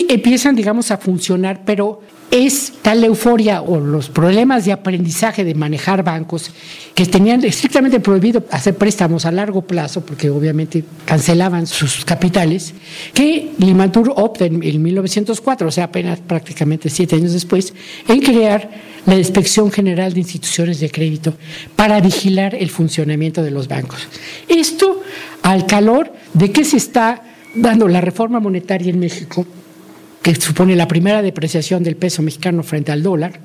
empiezan, 0.08 0.54
digamos, 0.54 0.90
a 0.90 0.98
funcionar, 0.98 1.62
pero 1.64 2.00
es 2.30 2.72
tal 2.82 3.04
euforia 3.04 3.62
o 3.62 3.78
los 3.78 4.08
problemas 4.08 4.64
de 4.64 4.72
aprendizaje 4.72 5.44
de 5.44 5.54
manejar 5.54 6.02
bancos 6.02 6.50
que 6.92 7.06
tenían 7.06 7.44
estrictamente 7.44 8.00
prohibido 8.00 8.44
hacer 8.50 8.74
préstamos 8.74 9.24
a 9.24 9.30
largo 9.30 9.62
plazo, 9.62 10.04
porque 10.04 10.30
obviamente 10.30 10.82
cancelaban 11.04 11.68
sus 11.68 12.04
capitales, 12.04 12.74
que 13.12 13.52
Limantur 13.58 14.12
opta 14.16 14.46
en, 14.46 14.82
1904, 14.82 15.68
o 15.68 15.70
sea, 15.70 15.84
apenas 15.84 16.18
prácticamente 16.18 16.90
siete 16.90 17.14
años 17.14 17.32
después, 17.32 17.72
en 18.08 18.20
crear 18.20 18.68
la 19.06 19.16
Inspección 19.16 19.70
General 19.70 20.12
de 20.12 20.20
Instituciones 20.20 20.80
de 20.80 20.90
Crédito 20.90 21.34
para 21.76 22.00
vigilar 22.00 22.56
el 22.56 22.70
funcionamiento 22.70 23.44
de 23.44 23.52
los 23.52 23.68
bancos. 23.68 24.08
Esto 24.48 25.02
al 25.42 25.66
calor 25.66 26.12
de 26.32 26.50
que 26.50 26.64
se 26.64 26.78
está 26.78 27.22
dando 27.54 27.86
la 27.86 28.00
reforma 28.00 28.40
monetaria 28.40 28.90
en 28.90 28.98
México 28.98 29.46
que 30.24 30.34
supone 30.36 30.74
la 30.74 30.88
primera 30.88 31.20
depreciación 31.20 31.82
del 31.82 31.96
peso 31.96 32.22
mexicano 32.22 32.62
frente 32.62 32.90
al 32.90 33.02
dólar, 33.02 33.40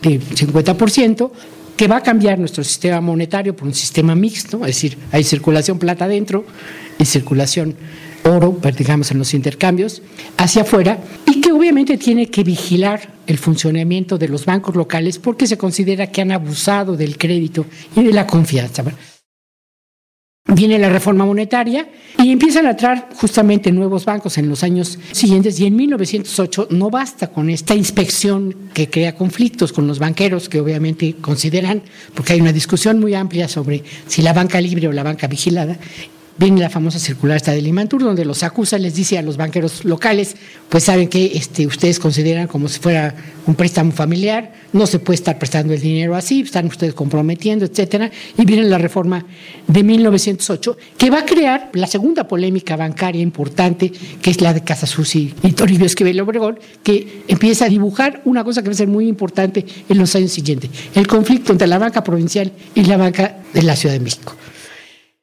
de 0.00 0.18
50%, 0.18 1.30
que 1.76 1.86
va 1.86 1.98
a 1.98 2.02
cambiar 2.02 2.38
nuestro 2.38 2.64
sistema 2.64 3.02
monetario 3.02 3.54
por 3.54 3.68
un 3.68 3.74
sistema 3.74 4.14
mixto, 4.14 4.60
es 4.60 4.68
decir, 4.68 4.96
hay 5.12 5.24
circulación 5.24 5.78
plata 5.78 6.06
adentro 6.06 6.46
y 6.98 7.04
circulación 7.04 7.76
oro, 8.24 8.54
pues, 8.54 8.74
digamos, 8.74 9.10
en 9.10 9.18
los 9.18 9.34
intercambios, 9.34 10.00
hacia 10.38 10.62
afuera, 10.62 10.98
y 11.26 11.42
que 11.42 11.52
obviamente 11.52 11.98
tiene 11.98 12.30
que 12.30 12.44
vigilar 12.44 13.12
el 13.26 13.36
funcionamiento 13.36 14.16
de 14.16 14.28
los 14.28 14.46
bancos 14.46 14.74
locales 14.74 15.18
porque 15.18 15.46
se 15.46 15.58
considera 15.58 16.06
que 16.06 16.22
han 16.22 16.32
abusado 16.32 16.96
del 16.96 17.18
crédito 17.18 17.66
y 17.94 18.04
de 18.04 18.12
la 18.12 18.26
confianza 18.26 18.82
viene 20.46 20.78
la 20.78 20.88
reforma 20.88 21.24
monetaria 21.24 21.88
y 22.18 22.30
empiezan 22.30 22.66
a 22.66 22.70
entrar 22.70 23.08
justamente 23.14 23.70
nuevos 23.72 24.04
bancos 24.04 24.38
en 24.38 24.48
los 24.48 24.62
años 24.62 24.98
siguientes 25.12 25.58
y 25.60 25.66
en 25.66 25.76
1908 25.76 26.68
no 26.70 26.90
basta 26.90 27.28
con 27.28 27.48
esta 27.48 27.74
inspección 27.74 28.54
que 28.74 28.90
crea 28.90 29.14
conflictos 29.14 29.72
con 29.72 29.86
los 29.86 29.98
banqueros 29.98 30.48
que 30.48 30.60
obviamente 30.60 31.14
consideran, 31.20 31.82
porque 32.14 32.34
hay 32.34 32.40
una 32.40 32.52
discusión 32.52 33.00
muy 33.00 33.14
amplia 33.14 33.48
sobre 33.48 33.82
si 34.06 34.22
la 34.22 34.32
banca 34.32 34.60
libre 34.60 34.88
o 34.88 34.92
la 34.92 35.02
banca 35.02 35.26
vigilada, 35.26 35.78
viene 36.38 36.60
la 36.60 36.70
famosa 36.70 36.98
circular 36.98 37.36
esta 37.36 37.52
de 37.52 37.62
Limantur, 37.62 38.02
donde 38.02 38.24
los 38.24 38.42
acusa, 38.42 38.78
les 38.78 38.94
dice 38.94 39.18
a 39.18 39.22
los 39.22 39.36
banqueros 39.36 39.84
locales, 39.84 40.36
pues 40.68 40.84
saben 40.84 41.08
que 41.08 41.32
este, 41.34 41.66
ustedes 41.66 41.98
consideran 41.98 42.46
como 42.46 42.68
si 42.68 42.80
fuera 42.80 43.14
un 43.46 43.54
préstamo 43.54 43.92
familiar, 43.92 44.52
no 44.72 44.86
se 44.86 44.98
puede 44.98 45.16
estar 45.16 45.38
prestando 45.38 45.74
el 45.74 45.80
dinero 45.80 46.14
así, 46.14 46.40
están 46.40 46.66
ustedes 46.66 46.94
comprometiendo, 46.94 47.64
etcétera, 47.64 48.10
y 48.38 48.44
viene 48.44 48.64
la 48.64 48.78
reforma 48.78 49.24
de 49.66 49.82
1908, 49.82 50.76
que 50.96 51.10
va 51.10 51.20
a 51.20 51.26
crear 51.26 51.70
la 51.74 51.86
segunda 51.86 52.26
polémica 52.26 52.76
bancaria 52.76 53.20
importante, 53.20 53.92
que 54.20 54.30
es 54.30 54.40
la 54.40 54.54
de 54.54 54.62
Casasusi 54.62 55.34
y 55.42 55.52
Toribio 55.52 55.86
Esquivel 55.86 56.20
Obregón, 56.20 56.58
que 56.82 57.24
empieza 57.28 57.66
a 57.66 57.68
dibujar 57.68 58.22
una 58.24 58.44
cosa 58.44 58.62
que 58.62 58.68
va 58.68 58.74
a 58.74 58.76
ser 58.76 58.88
muy 58.88 59.08
importante 59.08 59.64
en 59.88 59.98
los 59.98 60.14
años 60.16 60.32
siguientes, 60.32 60.70
el 60.94 61.06
conflicto 61.06 61.52
entre 61.52 61.66
la 61.66 61.78
banca 61.78 62.02
provincial 62.02 62.52
y 62.74 62.84
la 62.84 62.96
banca 62.96 63.36
de 63.52 63.62
la 63.62 63.76
Ciudad 63.76 63.94
de 63.94 64.00
México. 64.00 64.34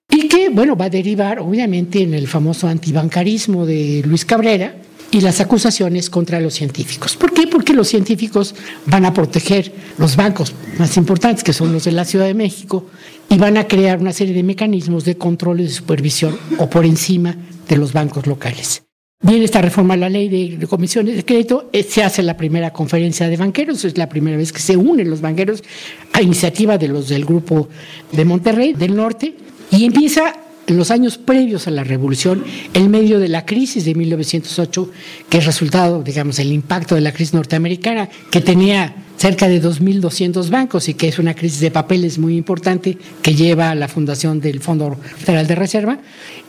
Y 0.10 0.28
que, 0.28 0.50
bueno, 0.50 0.76
va 0.76 0.86
a 0.86 0.90
derivar 0.90 1.40
obviamente 1.40 2.02
en 2.02 2.14
el 2.14 2.28
famoso 2.28 2.68
antibancarismo 2.68 3.66
de 3.66 4.02
Luis 4.06 4.26
Cabrera 4.26 4.76
y 5.12 5.22
las 5.22 5.40
acusaciones 5.40 6.10
contra 6.10 6.40
los 6.40 6.54
científicos. 6.54 7.16
¿Por 7.16 7.34
qué? 7.34 7.48
Porque 7.48 7.74
los 7.74 7.88
científicos 7.88 8.56
van 8.86 9.06
a 9.06 9.14
proteger 9.14 9.72
los 9.98 10.16
bancos 10.16 10.54
más 10.78 10.98
importantes, 10.98 11.44
que 11.44 11.54
son 11.54 11.74
los 11.74 11.84
de 11.84 11.92
la 11.92 12.06
Ciudad 12.06 12.26
de 12.26 12.34
México, 12.34 12.88
y 13.30 13.38
van 13.38 13.58
a 13.58 13.68
crear 13.68 14.00
una 14.00 14.14
serie 14.14 14.34
de 14.34 14.44
mecanismos 14.44 15.06
de 15.06 15.18
control 15.18 15.62
y 15.62 15.64
de 15.64 15.70
supervisión 15.70 16.38
o 16.58 16.70
por 16.70 16.86
encima 16.86 17.36
de 17.68 17.78
los 17.78 17.94
bancos 17.94 18.28
locales. 18.28 18.84
Viene 19.22 19.44
esta 19.44 19.62
reforma 19.62 19.96
a 19.96 19.98
la 19.98 20.10
ley 20.10 20.30
de, 20.30 20.66
comisiones 20.68 21.18
de 21.18 21.26
crédito, 21.26 21.70
eh, 21.74 21.84
se 21.84 22.04
hace 22.04 22.24
la 22.24 22.38
primera 22.38 22.72
conferencia 22.72 23.28
de 23.28 23.36
banqueros, 23.36 23.84
es 23.84 23.98
la 23.98 24.08
primera 24.08 24.38
vez 24.38 24.54
que 24.54 24.62
se 24.62 24.78
unen 24.78 25.10
los 25.10 25.20
banqueros 25.20 25.62
a 26.14 26.22
iniciativa 26.22 26.78
de 26.78 26.88
los 26.88 27.10
del 27.10 27.26
grupo 27.26 27.68
de 28.14 28.24
Monterrey, 28.24 28.74
del 28.74 28.96
norte, 28.96 29.36
y 29.72 29.86
empieza 29.86 30.34
en 30.70 30.78
los 30.78 30.92
años 30.92 31.18
previos 31.18 31.68
a 31.68 31.72
la 31.72 31.84
revolución, 31.84 32.44
en 32.76 32.92
medio 32.92 33.20
de 33.20 33.28
la 33.28 33.46
crisis 33.46 33.86
de 33.86 33.96
1908, 33.96 34.92
que 35.28 35.40
es 35.40 35.46
resultado, 35.46 36.04
digamos, 36.04 36.38
el 36.38 36.52
impacto 36.52 36.94
de 36.94 37.02
la 37.02 37.12
crisis 37.12 37.34
norteamericana, 37.34 38.08
que 38.30 38.40
tenía 38.40 38.96
cerca 39.18 39.48
de 39.48 39.62
2.200 39.62 40.50
bancos 40.50 40.88
y 40.88 40.94
que 40.94 41.08
es 41.08 41.18
una 41.18 41.34
crisis 41.34 41.60
de 41.60 41.72
papeles 41.72 42.20
muy 42.20 42.38
importante 42.38 42.98
que 43.22 43.34
lleva 43.34 43.72
a 43.72 43.76
la 43.76 43.88
fundación 43.88 44.40
del 44.40 44.60
Fondo 44.60 44.96
Federal 45.18 45.48
de 45.48 45.56
Reserva. 45.56 46.00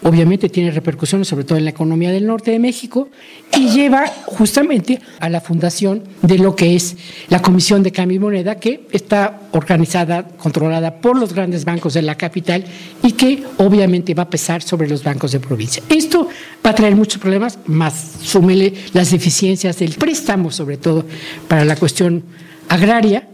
Obviamente 0.03 0.49
tiene 0.49 0.71
repercusiones 0.71 1.29
sobre 1.29 1.45
todo 1.45 1.59
en 1.59 1.65
la 1.65 1.71
economía 1.71 2.11
del 2.11 2.27
norte 2.27 2.51
de 2.51 2.59
México 2.59 3.09
y 3.57 3.69
lleva 3.69 4.07
justamente 4.25 5.01
a 5.19 5.29
la 5.29 5.41
fundación 5.41 6.03
de 6.23 6.39
lo 6.39 6.57
que 6.57 6.75
es 6.75 6.97
la 7.29 7.43
Comisión 7.43 7.83
de 7.83 7.93
Cambio 7.93 8.17
y 8.17 8.19
Moneda 8.19 8.55
que 8.55 8.87
está 8.93 9.41
organizada, 9.53 10.27
controlada 10.39 11.01
por 11.01 11.19
los 11.19 11.35
grandes 11.35 11.65
bancos 11.65 11.95
de 11.95 12.03
la 12.03 12.15
capital 12.15 12.65
y 13.03 13.13
que 13.13 13.43
obviamente 13.59 14.15
va 14.15 14.23
a 14.25 14.31
pesar 14.31 14.63
sobre 14.63 14.89
los 14.89 15.05
bancos 15.05 15.33
de 15.33 15.41
provincia. 15.41 15.83
Esto 15.89 16.29
va 16.65 16.71
a 16.71 16.75
traer 16.75 16.97
muchos 16.97 17.21
problemas, 17.21 17.59
más 17.67 18.17
súmele 18.23 18.73
las 18.95 19.11
deficiencias 19.11 19.79
del 19.79 19.93
préstamo, 19.93 20.51
sobre 20.51 20.79
todo 20.79 21.05
para 21.47 21.65
la 21.65 21.77
cuestión 21.77 22.25
agraria. 22.69 23.30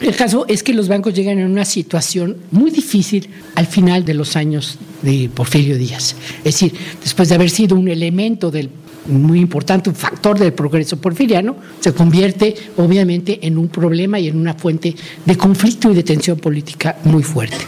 El 0.00 0.16
caso 0.16 0.46
es 0.48 0.62
que 0.62 0.74
los 0.74 0.88
bancos 0.88 1.14
llegan 1.14 1.38
en 1.38 1.50
una 1.50 1.64
situación 1.64 2.36
muy 2.50 2.70
difícil 2.70 3.28
al 3.54 3.66
final 3.66 4.04
de 4.04 4.14
los 4.14 4.36
años 4.36 4.78
de 5.02 5.30
Porfirio 5.32 5.78
Díaz. 5.78 6.16
Es 6.38 6.44
decir, 6.44 6.72
después 7.00 7.28
de 7.28 7.36
haber 7.36 7.50
sido 7.50 7.76
un 7.76 7.88
elemento 7.88 8.50
del 8.50 8.70
muy 9.06 9.40
importante, 9.40 9.90
un 9.90 9.96
factor 9.96 10.38
del 10.38 10.52
progreso 10.52 10.96
porfiriano, 10.96 11.56
se 11.80 11.92
convierte 11.92 12.54
obviamente 12.76 13.46
en 13.46 13.58
un 13.58 13.68
problema 13.68 14.18
y 14.18 14.28
en 14.28 14.36
una 14.36 14.54
fuente 14.54 14.94
de 15.24 15.36
conflicto 15.36 15.90
y 15.90 15.94
de 15.94 16.02
tensión 16.02 16.38
política 16.38 16.96
muy 17.04 17.22
fuerte. 17.22 17.58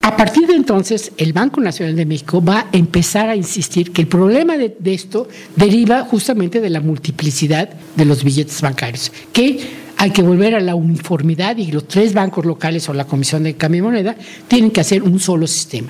A 0.00 0.16
partir 0.16 0.46
de 0.46 0.54
entonces, 0.54 1.12
el 1.16 1.32
Banco 1.32 1.60
Nacional 1.60 1.94
de 1.94 2.06
México 2.06 2.42
va 2.42 2.60
a 2.60 2.68
empezar 2.72 3.28
a 3.28 3.36
insistir 3.36 3.92
que 3.92 4.02
el 4.02 4.08
problema 4.08 4.56
de, 4.56 4.74
esto 4.86 5.28
deriva 5.54 6.04
justamente 6.04 6.60
de 6.60 6.70
la 6.70 6.80
multiplicidad 6.80 7.70
de 7.94 8.04
los 8.04 8.24
billetes 8.24 8.60
bancarios, 8.62 9.12
que 9.32 9.60
hay 9.98 10.12
que 10.12 10.22
volver 10.22 10.54
a 10.54 10.60
la 10.60 10.76
uniformidad 10.76 11.56
y 11.56 11.72
los 11.72 11.88
tres 11.88 12.14
bancos 12.14 12.46
locales 12.46 12.88
o 12.88 12.94
la 12.94 13.04
Comisión 13.04 13.42
de 13.42 13.54
Cambio 13.54 13.80
y 13.80 13.82
Moneda 13.82 14.16
tienen 14.46 14.70
que 14.70 14.80
hacer 14.80 15.02
un 15.02 15.18
solo 15.18 15.46
sistema. 15.48 15.88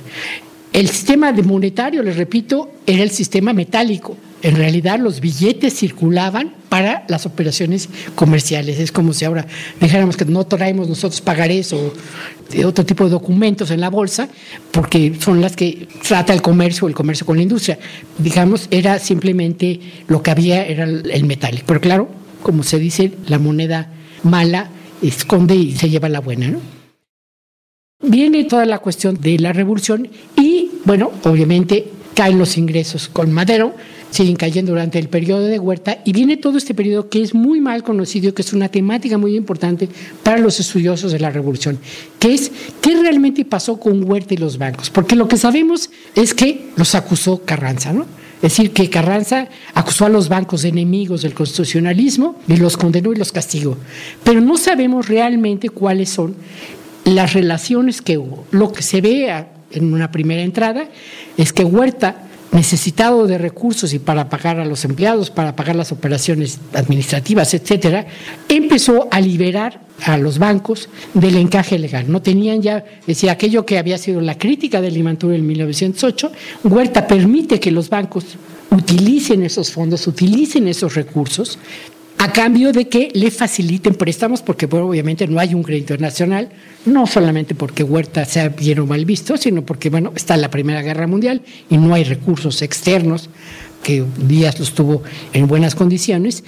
El 0.72 0.88
sistema 0.88 1.30
de 1.32 1.42
monetario, 1.42 2.02
les 2.02 2.16
repito, 2.16 2.70
era 2.86 3.02
el 3.02 3.10
sistema 3.10 3.52
metálico. 3.52 4.16
En 4.42 4.56
realidad 4.56 4.98
los 4.98 5.20
billetes 5.20 5.74
circulaban 5.74 6.54
para 6.70 7.04
las 7.08 7.26
operaciones 7.26 7.90
comerciales. 8.14 8.78
Es 8.78 8.92
como 8.92 9.12
si 9.12 9.26
ahora 9.26 9.46
dijéramos 9.78 10.16
que 10.16 10.24
no 10.24 10.46
traemos 10.46 10.88
nosotros 10.88 11.20
pagarés 11.20 11.74
o 11.74 11.92
otro 12.64 12.86
tipo 12.86 13.04
de 13.04 13.10
documentos 13.10 13.70
en 13.70 13.80
la 13.80 13.90
bolsa, 13.90 14.28
porque 14.70 15.16
son 15.20 15.42
las 15.42 15.54
que 15.54 15.86
trata 16.06 16.32
el 16.32 16.40
comercio 16.40 16.88
el 16.88 16.94
comercio 16.94 17.26
con 17.26 17.36
la 17.36 17.42
industria. 17.42 17.78
Digamos, 18.16 18.68
era 18.70 18.98
simplemente 19.00 19.80
lo 20.06 20.22
que 20.22 20.30
había, 20.30 20.64
era 20.64 20.84
el 20.84 21.24
metálico. 21.26 21.64
Pero 21.66 21.80
claro, 21.80 22.08
como 22.42 22.62
se 22.62 22.78
dice, 22.78 23.12
la 23.26 23.38
moneda 23.38 23.90
mala 24.22 24.70
esconde 25.02 25.54
y 25.54 25.72
se 25.72 25.90
lleva 25.90 26.08
la 26.08 26.20
buena. 26.20 26.58
Viene 28.00 28.44
toda 28.44 28.64
la 28.64 28.78
cuestión 28.78 29.20
de 29.20 29.38
la 29.38 29.52
revolución 29.52 30.08
y, 30.36 30.70
bueno, 30.84 31.10
obviamente 31.24 31.90
caen 32.14 32.38
los 32.38 32.56
ingresos 32.56 33.08
con 33.08 33.32
Madero, 33.32 33.74
siguen 34.10 34.36
cayendo 34.36 34.72
durante 34.72 34.98
el 34.98 35.08
periodo 35.08 35.44
de 35.44 35.58
Huerta 35.58 35.98
y 36.04 36.12
viene 36.12 36.36
todo 36.36 36.58
este 36.58 36.74
periodo 36.74 37.08
que 37.08 37.22
es 37.22 37.34
muy 37.34 37.60
mal 37.60 37.82
conocido, 37.82 38.34
que 38.34 38.42
es 38.42 38.52
una 38.52 38.68
temática 38.68 39.18
muy 39.18 39.36
importante 39.36 39.88
para 40.22 40.38
los 40.38 40.58
estudiosos 40.60 41.12
de 41.12 41.20
la 41.20 41.30
revolución, 41.30 41.78
que 42.18 42.34
es 42.34 42.50
qué 42.80 43.00
realmente 43.00 43.44
pasó 43.44 43.78
con 43.78 44.08
Huerta 44.08 44.34
y 44.34 44.38
los 44.38 44.58
bancos, 44.58 44.90
porque 44.90 45.16
lo 45.16 45.28
que 45.28 45.36
sabemos 45.36 45.90
es 46.14 46.34
que 46.34 46.70
los 46.76 46.94
acusó 46.94 47.44
Carranza, 47.44 47.92
¿no? 47.92 48.06
Es 48.38 48.42
decir, 48.42 48.72
que 48.72 48.88
Carranza 48.88 49.48
acusó 49.74 50.06
a 50.06 50.08
los 50.08 50.28
bancos 50.28 50.62
de 50.62 50.68
enemigos 50.68 51.22
del 51.22 51.34
constitucionalismo 51.34 52.36
y 52.46 52.56
los 52.56 52.76
condenó 52.76 53.12
y 53.12 53.16
los 53.16 53.32
castigó. 53.32 53.76
Pero 54.22 54.40
no 54.40 54.56
sabemos 54.56 55.08
realmente 55.08 55.70
cuáles 55.70 56.10
son 56.10 56.36
las 57.04 57.32
relaciones 57.32 58.00
que 58.00 58.16
hubo. 58.16 58.44
Lo 58.52 58.72
que 58.72 58.82
se 58.82 59.00
ve 59.00 59.44
en 59.72 59.92
una 59.92 60.12
primera 60.12 60.42
entrada 60.42 60.88
es 61.36 61.52
que 61.52 61.64
Huerta 61.64 62.27
necesitado 62.52 63.26
de 63.26 63.38
recursos 63.38 63.92
y 63.92 63.98
para 63.98 64.28
pagar 64.28 64.58
a 64.58 64.64
los 64.64 64.84
empleados, 64.84 65.30
para 65.30 65.54
pagar 65.54 65.76
las 65.76 65.92
operaciones 65.92 66.58
administrativas, 66.72 67.52
etcétera, 67.54 68.06
empezó 68.48 69.08
a 69.10 69.20
liberar 69.20 69.80
a 70.04 70.16
los 70.16 70.38
bancos 70.38 70.88
del 71.14 71.36
encaje 71.36 71.78
legal. 71.78 72.10
No 72.10 72.22
tenían 72.22 72.62
ya, 72.62 72.84
decía, 73.06 73.32
aquello 73.32 73.66
que 73.66 73.78
había 73.78 73.98
sido 73.98 74.20
la 74.20 74.38
crítica 74.38 74.80
del 74.80 74.94
Limantur 74.94 75.34
en 75.34 75.46
1908, 75.46 76.32
Huerta 76.64 77.06
permite 77.06 77.60
que 77.60 77.70
los 77.70 77.88
bancos 77.90 78.24
utilicen 78.70 79.42
esos 79.42 79.70
fondos, 79.70 80.06
utilicen 80.06 80.68
esos 80.68 80.94
recursos, 80.94 81.58
a 82.28 82.32
cambio 82.32 82.72
de 82.72 82.88
que 82.88 83.08
le 83.14 83.30
faciliten 83.30 83.94
préstamos, 83.94 84.42
porque 84.42 84.66
obviamente 84.66 85.26
no 85.26 85.40
hay 85.40 85.54
un 85.54 85.62
crédito 85.62 85.96
nacional, 85.96 86.50
no 86.84 87.06
solamente 87.06 87.54
porque 87.54 87.82
Huerta 87.82 88.26
sea 88.26 88.50
bien 88.50 88.80
o 88.80 88.86
mal 88.86 89.06
visto, 89.06 89.38
sino 89.38 89.62
porque 89.62 89.88
bueno, 89.88 90.12
está 90.14 90.36
la 90.36 90.50
Primera 90.50 90.82
Guerra 90.82 91.06
Mundial 91.06 91.40
y 91.70 91.78
no 91.78 91.94
hay 91.94 92.04
recursos 92.04 92.60
externos, 92.60 93.30
que 93.82 94.04
Díaz 94.18 94.58
los 94.58 94.74
tuvo 94.74 95.02
en 95.32 95.46
buenas 95.46 95.74
condiciones, 95.74 96.44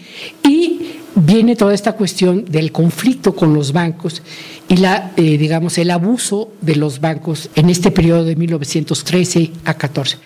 y 0.46 0.96
viene 1.14 1.56
toda 1.56 1.72
esta 1.72 1.92
cuestión 1.92 2.44
del 2.44 2.72
conflicto 2.72 3.34
con 3.34 3.54
los 3.54 3.72
bancos 3.72 4.22
y 4.68 4.76
la, 4.76 5.12
eh, 5.16 5.38
digamos, 5.38 5.78
el 5.78 5.90
abuso 5.90 6.52
de 6.60 6.76
los 6.76 7.00
bancos 7.00 7.48
en 7.54 7.70
este 7.70 7.90
periodo 7.90 8.24
de 8.26 8.36
1913 8.36 9.50
a 9.64 9.74
14. 9.74 10.18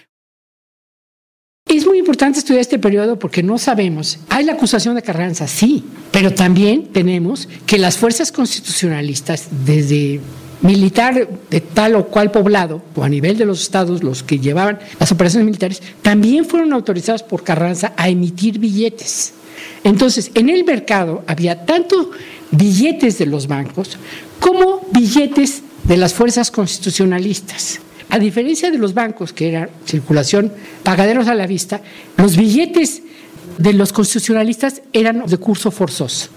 Importante 2.05 2.39
estudiar 2.39 2.61
este 2.61 2.79
periodo 2.79 3.19
porque 3.19 3.43
no 3.43 3.57
sabemos. 3.57 4.19
Hay 4.29 4.45
la 4.45 4.53
acusación 4.53 4.95
de 4.95 5.01
Carranza, 5.01 5.49
sí, 5.49 5.83
pero 6.13 6.35
también 6.35 6.89
tenemos 6.93 7.49
que 7.65 7.79
las 7.79 7.97
fuerzas 7.97 8.31
constitucionalistas, 8.31 9.49
desde 9.65 10.21
militar 10.61 11.27
de 11.49 11.61
tal 11.63 11.95
o 11.95 12.09
cual 12.09 12.31
poblado, 12.31 12.83
o 12.95 13.05
a 13.05 13.09
nivel 13.09 13.39
de 13.39 13.47
los 13.47 13.63
estados, 13.63 14.03
los 14.03 14.23
que 14.23 14.39
llevaban 14.39 14.81
las 15.01 15.13
operaciones 15.13 15.47
militares, 15.47 15.83
también 16.03 16.45
fueron 16.45 16.75
autorizados 16.75 17.23
por 17.23 17.43
Carranza 17.43 17.95
a 17.97 18.11
emitir 18.11 18.59
billetes. 18.59 19.33
Entonces, 19.83 20.31
en 20.35 20.51
el 20.51 20.63
mercado 20.63 21.25
había 21.27 21.65
tanto 21.65 22.11
billetes 22.51 23.17
de 23.17 23.25
los 23.25 23.47
bancos 23.47 23.97
como 24.41 24.87
billetes 24.93 25.63
de 25.85 25.97
las 25.97 26.13
fuerzas 26.13 26.51
constitucionalistas. 26.51 27.81
A 28.15 28.19
diferencia 28.21 28.71
de 28.71 28.79
los 28.79 28.95
bancos, 28.95 29.33
que 29.33 29.49
era 29.49 29.69
circulación, 29.85 30.53
pagaderos 30.85 31.27
a 31.27 31.35
la 31.35 31.49
vista, 31.49 31.81
los 32.17 32.37
billetes 32.37 33.03
de 33.59 33.73
los 33.73 33.93
constitucionalistas 33.93 34.83
eran 34.93 35.27
de 35.27 35.37
curso 35.37 35.73
forzoso. 35.73 36.29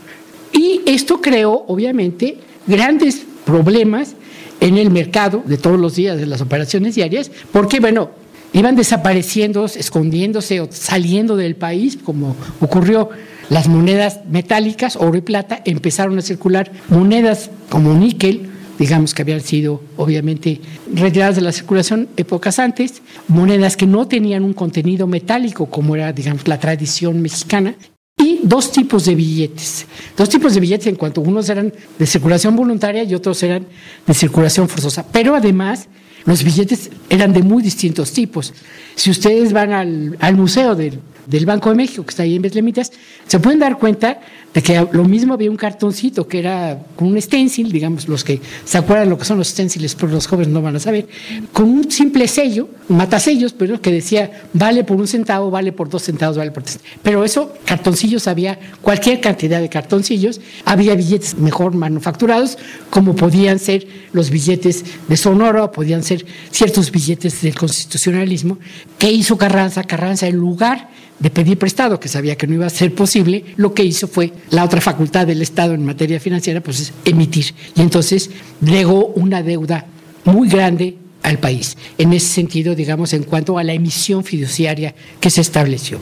Y 0.51 0.81
esto 0.87 1.21
creó, 1.21 1.65
obviamente, 1.67 2.39
grandes 2.65 3.21
problemas 3.45 4.15
en 4.59 4.79
el 4.79 4.89
mercado 4.89 5.43
de 5.45 5.59
todos 5.59 5.79
los 5.79 5.93
días, 5.93 6.17
de 6.17 6.25
las 6.25 6.41
operaciones 6.41 6.95
diarias, 6.95 7.29
porque, 7.51 7.79
bueno, 7.79 8.09
iban 8.53 8.75
desapareciendo, 8.75 9.65
escondiéndose 9.65 10.61
o 10.61 10.69
saliendo 10.71 11.35
del 11.35 11.55
país, 11.55 11.99
como 12.03 12.35
ocurrió 12.59 13.11
las 13.51 13.67
monedas 13.67 14.21
metálicas, 14.27 14.95
oro 14.95 15.15
y 15.15 15.21
plata, 15.21 15.61
empezaron 15.63 16.17
a 16.17 16.23
circular 16.23 16.71
monedas 16.89 17.51
como 17.69 17.93
níquel, 17.93 18.49
digamos 18.79 19.13
que 19.13 19.21
habían 19.21 19.41
sido 19.41 19.81
obviamente 19.97 20.61
retiradas 20.93 21.35
de 21.35 21.41
la 21.41 21.51
circulación 21.51 22.07
épocas 22.17 22.59
antes, 22.59 23.01
monedas 23.27 23.77
que 23.77 23.87
no 23.87 24.07
tenían 24.07 24.43
un 24.43 24.53
contenido 24.53 25.07
metálico 25.07 25.67
como 25.67 25.95
era, 25.95 26.13
digamos, 26.13 26.47
la 26.47 26.59
tradición 26.59 27.21
mexicana, 27.21 27.75
y 28.19 28.39
dos 28.41 28.71
tipos 28.71 29.05
de 29.05 29.13
billetes. 29.13 29.85
Dos 30.17 30.29
tipos 30.29 30.53
de 30.55 30.59
billetes 30.59 30.87
en 30.87 30.95
cuanto 30.95 31.21
unos 31.21 31.49
eran 31.49 31.71
de 31.99 32.05
circulación 32.05 32.55
voluntaria 32.55 33.03
y 33.03 33.13
otros 33.13 33.41
eran 33.43 33.67
de 34.07 34.13
circulación 34.13 34.67
forzosa. 34.67 35.05
Pero 35.11 35.35
además 35.35 35.87
los 36.25 36.43
billetes 36.43 36.89
eran 37.09 37.31
de 37.31 37.43
muy 37.43 37.61
distintos 37.61 38.11
tipos. 38.11 38.53
Si 38.95 39.11
ustedes 39.11 39.53
van 39.53 39.71
al, 39.71 40.17
al 40.19 40.35
museo 40.35 40.73
del, 40.73 40.99
del 41.27 41.45
Banco 41.45 41.69
de 41.69 41.75
México, 41.75 42.03
que 42.03 42.09
está 42.09 42.23
ahí 42.23 42.35
en 42.35 42.41
Betlemitas, 42.41 42.91
se 43.27 43.39
pueden 43.39 43.59
dar 43.59 43.77
cuenta 43.77 44.19
de 44.53 44.63
que 44.63 44.87
lo 44.91 45.03
mismo 45.03 45.33
había 45.33 45.51
un 45.51 45.57
cartoncito 45.57 46.27
que 46.27 46.39
era 46.39 46.81
con 46.95 47.09
un 47.09 47.21
stencil, 47.21 47.71
digamos, 47.71 48.07
los 48.07 48.23
que 48.23 48.41
se 48.65 48.77
acuerdan 48.77 49.09
lo 49.09 49.17
que 49.17 49.25
son 49.25 49.37
los 49.37 49.49
stencils, 49.49 49.93
pero 49.95 50.11
los 50.11 50.25
jóvenes 50.25 50.51
no 50.51 50.61
van 50.61 50.77
a 50.77 50.79
saber, 50.79 51.07
con 51.53 51.69
un 51.69 51.91
simple 51.91 52.27
sello, 52.27 52.69
matasellos, 52.87 53.53
pero 53.53 53.81
que 53.81 53.91
decía 53.91 54.47
vale 54.53 54.83
por 54.83 54.97
un 54.97 55.07
centavo, 55.07 55.51
vale 55.51 55.73
por 55.73 55.89
dos 55.89 56.03
centavos, 56.03 56.37
vale 56.37 56.51
por 56.51 56.63
tres. 56.63 56.79
Pero 57.03 57.23
eso, 57.23 57.53
cartoncillos, 57.65 58.27
había 58.27 58.57
cualquier 58.81 59.19
cantidad 59.19 59.59
de 59.59 59.69
cartoncillos, 59.69 60.39
había 60.65 60.95
billetes 60.95 61.37
mejor 61.37 61.75
manufacturados, 61.75 62.57
como 62.89 63.15
podían 63.15 63.59
ser 63.59 63.85
los 64.13 64.29
billetes 64.29 64.85
de 65.07 65.17
Sonora, 65.17 65.71
podían 65.71 66.03
ser 66.03 66.25
ciertos 66.51 66.91
billetes 66.91 67.41
del 67.41 67.53
constitucionalismo. 67.53 68.57
¿Qué 68.97 69.11
hizo 69.11 69.37
Carranza? 69.37 69.83
Carranza, 69.83 70.27
en 70.27 70.37
lugar 70.37 70.89
de 71.19 71.29
pedir 71.29 71.57
prestado, 71.57 71.99
que 71.99 72.07
sabía 72.07 72.35
que 72.35 72.47
no 72.47 72.53
iba 72.53 72.65
a 72.65 72.69
ser 72.69 72.93
posible, 72.93 73.43
lo 73.55 73.73
que 73.73 73.83
hizo 73.83 74.07
fue 74.07 74.33
la 74.49 74.63
otra 74.63 74.81
facultad 74.81 75.25
del 75.25 75.41
Estado 75.41 75.73
en 75.73 75.85
materia 75.85 76.19
financiera, 76.19 76.61
pues 76.61 76.79
es 76.79 76.93
emitir. 77.05 77.53
Y 77.75 77.81
entonces 77.81 78.29
legó 78.61 79.07
una 79.07 79.41
deuda 79.41 79.85
muy 80.25 80.47
grande 80.47 80.97
al 81.23 81.39
país, 81.39 81.77
en 81.97 82.13
ese 82.13 82.27
sentido, 82.27 82.75
digamos, 82.75 83.13
en 83.13 83.23
cuanto 83.23 83.57
a 83.57 83.63
la 83.63 83.73
emisión 83.73 84.23
fiduciaria 84.23 84.95
que 85.19 85.29
se 85.29 85.41
estableció. 85.41 85.99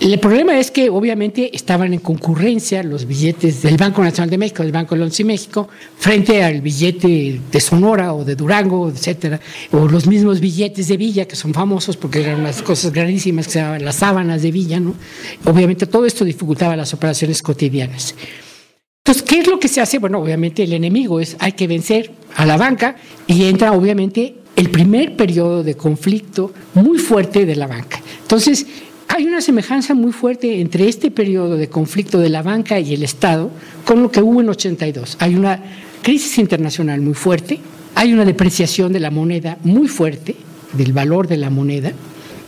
El 0.00 0.18
problema 0.18 0.58
es 0.58 0.70
que 0.70 0.88
obviamente 0.88 1.54
estaban 1.54 1.92
en 1.92 2.00
concurrencia 2.00 2.82
los 2.82 3.04
billetes 3.06 3.60
del 3.60 3.76
Banco 3.76 4.02
Nacional 4.02 4.30
de 4.30 4.38
México, 4.38 4.62
del 4.62 4.72
Banco 4.72 4.94
Alonso 4.94 5.20
y 5.20 5.26
México, 5.26 5.68
frente 5.98 6.42
al 6.42 6.62
billete 6.62 7.38
de 7.52 7.60
Sonora 7.60 8.14
o 8.14 8.24
de 8.24 8.34
Durango, 8.34 8.88
etcétera, 8.88 9.38
o 9.72 9.86
los 9.86 10.06
mismos 10.06 10.40
billetes 10.40 10.88
de 10.88 10.96
Villa, 10.96 11.28
que 11.28 11.36
son 11.36 11.52
famosos 11.52 11.98
porque 11.98 12.22
eran 12.22 12.40
unas 12.40 12.62
cosas 12.62 12.94
grandísimas 12.94 13.46
que 13.46 13.52
se 13.52 13.58
llamaban 13.58 13.84
las 13.84 13.96
sábanas 13.96 14.40
de 14.40 14.50
Villa, 14.50 14.80
¿no? 14.80 14.94
Obviamente 15.44 15.84
todo 15.84 16.06
esto 16.06 16.24
dificultaba 16.24 16.74
las 16.76 16.94
operaciones 16.94 17.42
cotidianas. 17.42 18.14
Entonces, 19.04 19.22
¿qué 19.22 19.40
es 19.40 19.48
lo 19.48 19.60
que 19.60 19.68
se 19.68 19.82
hace? 19.82 19.98
Bueno, 19.98 20.18
obviamente 20.20 20.62
el 20.62 20.72
enemigo 20.72 21.20
es 21.20 21.36
hay 21.40 21.52
que 21.52 21.66
vencer 21.66 22.10
a 22.36 22.46
la 22.46 22.56
banca 22.56 22.96
y 23.26 23.44
entra 23.44 23.72
obviamente 23.72 24.36
el 24.56 24.70
primer 24.70 25.14
periodo 25.14 25.62
de 25.62 25.74
conflicto 25.74 26.54
muy 26.72 26.98
fuerte 26.98 27.44
de 27.44 27.56
la 27.56 27.66
banca. 27.66 28.00
Entonces, 28.22 28.66
hay 29.12 29.26
una 29.26 29.40
semejanza 29.40 29.92
muy 29.94 30.12
fuerte 30.12 30.60
entre 30.60 30.88
este 30.88 31.10
periodo 31.10 31.56
de 31.56 31.68
conflicto 31.68 32.20
de 32.20 32.28
la 32.28 32.42
banca 32.42 32.78
y 32.78 32.94
el 32.94 33.02
Estado 33.02 33.50
con 33.84 34.02
lo 34.02 34.10
que 34.12 34.22
hubo 34.22 34.40
en 34.40 34.48
82. 34.48 35.16
Hay 35.18 35.34
una 35.34 35.60
crisis 36.00 36.38
internacional 36.38 37.00
muy 37.00 37.14
fuerte, 37.14 37.58
hay 37.96 38.12
una 38.12 38.24
depreciación 38.24 38.92
de 38.92 39.00
la 39.00 39.10
moneda 39.10 39.58
muy 39.64 39.88
fuerte, 39.88 40.36
del 40.74 40.92
valor 40.92 41.26
de 41.26 41.38
la 41.38 41.50
moneda, 41.50 41.92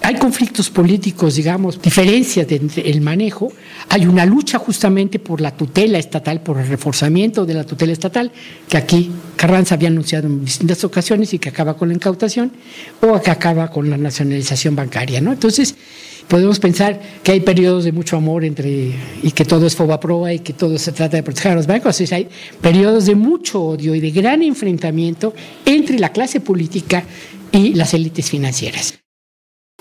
hay 0.03 0.15
conflictos 0.17 0.71
políticos, 0.71 1.35
digamos, 1.35 1.83
diferencias 1.83 2.51
entre 2.51 2.89
el 2.89 3.01
manejo, 3.01 3.53
hay 3.89 4.07
una 4.07 4.25
lucha 4.25 4.59
justamente 4.59 5.19
por 5.19 5.41
la 5.41 5.57
tutela 5.57 5.99
estatal, 5.99 6.43
por 6.43 6.59
el 6.59 6.69
reforzamiento 6.69 7.45
de 7.45 7.55
la 7.55 7.65
tutela 7.65 7.93
estatal, 7.93 8.31
que 8.69 8.77
aquí 8.77 9.11
Carranza 9.35 9.75
había 9.75 9.89
anunciado 9.89 10.29
en 10.29 10.45
distintas 10.45 10.85
ocasiones 10.85 11.35
y 11.35 11.41
que 11.41 11.49
acaba 11.49 11.77
con 11.77 11.89
la 11.89 11.95
incautación, 11.95 12.53
o 13.01 13.21
que 13.21 13.33
acaba 13.33 13.69
con 13.69 13.91
la 13.91 13.97
nacionalización 13.97 14.77
bancaria, 14.77 15.21
¿no? 15.21 15.33
Entonces, 15.33 15.75
podemos 16.33 16.59
pensar 16.59 16.99
que 17.23 17.33
hay 17.33 17.41
periodos 17.41 17.85
de 17.85 17.93
mucho 17.93 18.17
amor 18.17 18.43
entre 18.43 18.95
y 19.23 19.33
que 19.33 19.45
todo 19.45 19.67
es 19.67 19.77
foba-proa 19.77 20.33
y 20.33 20.39
que 20.39 20.55
todo 20.55 20.79
se 20.79 20.91
trata 20.91 21.19
de 21.19 21.23
proteger 21.23 21.53
a 21.53 21.57
los 21.57 21.67
bancos. 21.67 21.91
Así 21.91 22.15
hay 22.15 22.27
periodos 22.59 23.05
de 23.05 23.15
mucho 23.15 23.63
odio 23.63 23.95
y 23.95 24.01
de 24.01 24.11
gran 24.13 24.41
enfrentamiento 24.41 25.35
entre 25.67 25.99
la 25.99 26.09
clase 26.09 26.41
política 26.41 27.05
y 27.53 27.75
las 27.75 27.93
élites 27.93 28.31
financieras. 28.31 29.02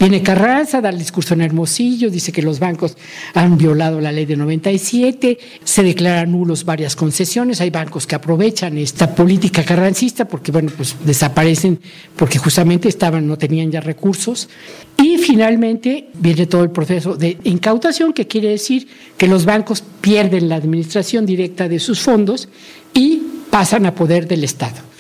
Viene 0.02 0.24
Carranza, 0.24 0.82
da 0.82 0.90
el 0.90 0.98
discurso 0.98 1.36
en 1.36 1.42
Hermosillo, 1.42 2.10
dice 2.10 2.32
que 2.32 2.42
los 2.42 2.58
bancos 2.58 2.98
han 3.36 3.56
violado 3.56 4.02
la 4.02 4.12
ley 4.12 4.26
de 4.26 4.36
97, 4.36 5.38
se 5.64 5.84
declaran 5.84 6.32
nulos 6.32 6.66
varias 6.66 6.96
concesiones, 6.96 7.62
hay 7.62 7.70
bancos 7.70 8.08
que 8.08 8.16
aprovechan 8.16 8.80
esta 8.80 9.14
política 9.14 9.64
carrancista 9.64 10.28
porque, 10.28 10.52
bueno, 10.52 10.72
pues 10.76 10.96
desaparecen 11.06 11.80
porque 12.16 12.40
justamente 12.40 12.90
estaban, 12.90 13.28
no 13.28 13.38
tenían 13.38 13.70
ya 13.70 13.80
recursos. 13.80 14.50
Y 14.98 15.20
finalmente 15.20 16.08
viene 16.16 16.48
todo 16.48 16.64
el 16.64 16.72
proceso 16.72 17.16
de 17.16 17.38
incautación, 17.44 18.12
que 18.12 18.26
quiere 18.26 18.50
decir 18.50 18.88
que 19.18 19.28
los 19.28 19.46
bancos 19.46 19.84
pierden 20.02 20.50
la 20.50 20.56
administración 20.56 21.28
directa 21.28 21.70
de 21.70 21.78
sus 21.78 22.00
fondos 22.00 22.50
y 22.96 23.22
pasan 23.52 23.86
a 23.86 23.94
poder 23.94 24.28
del 24.28 24.46
Estado. 24.46 24.91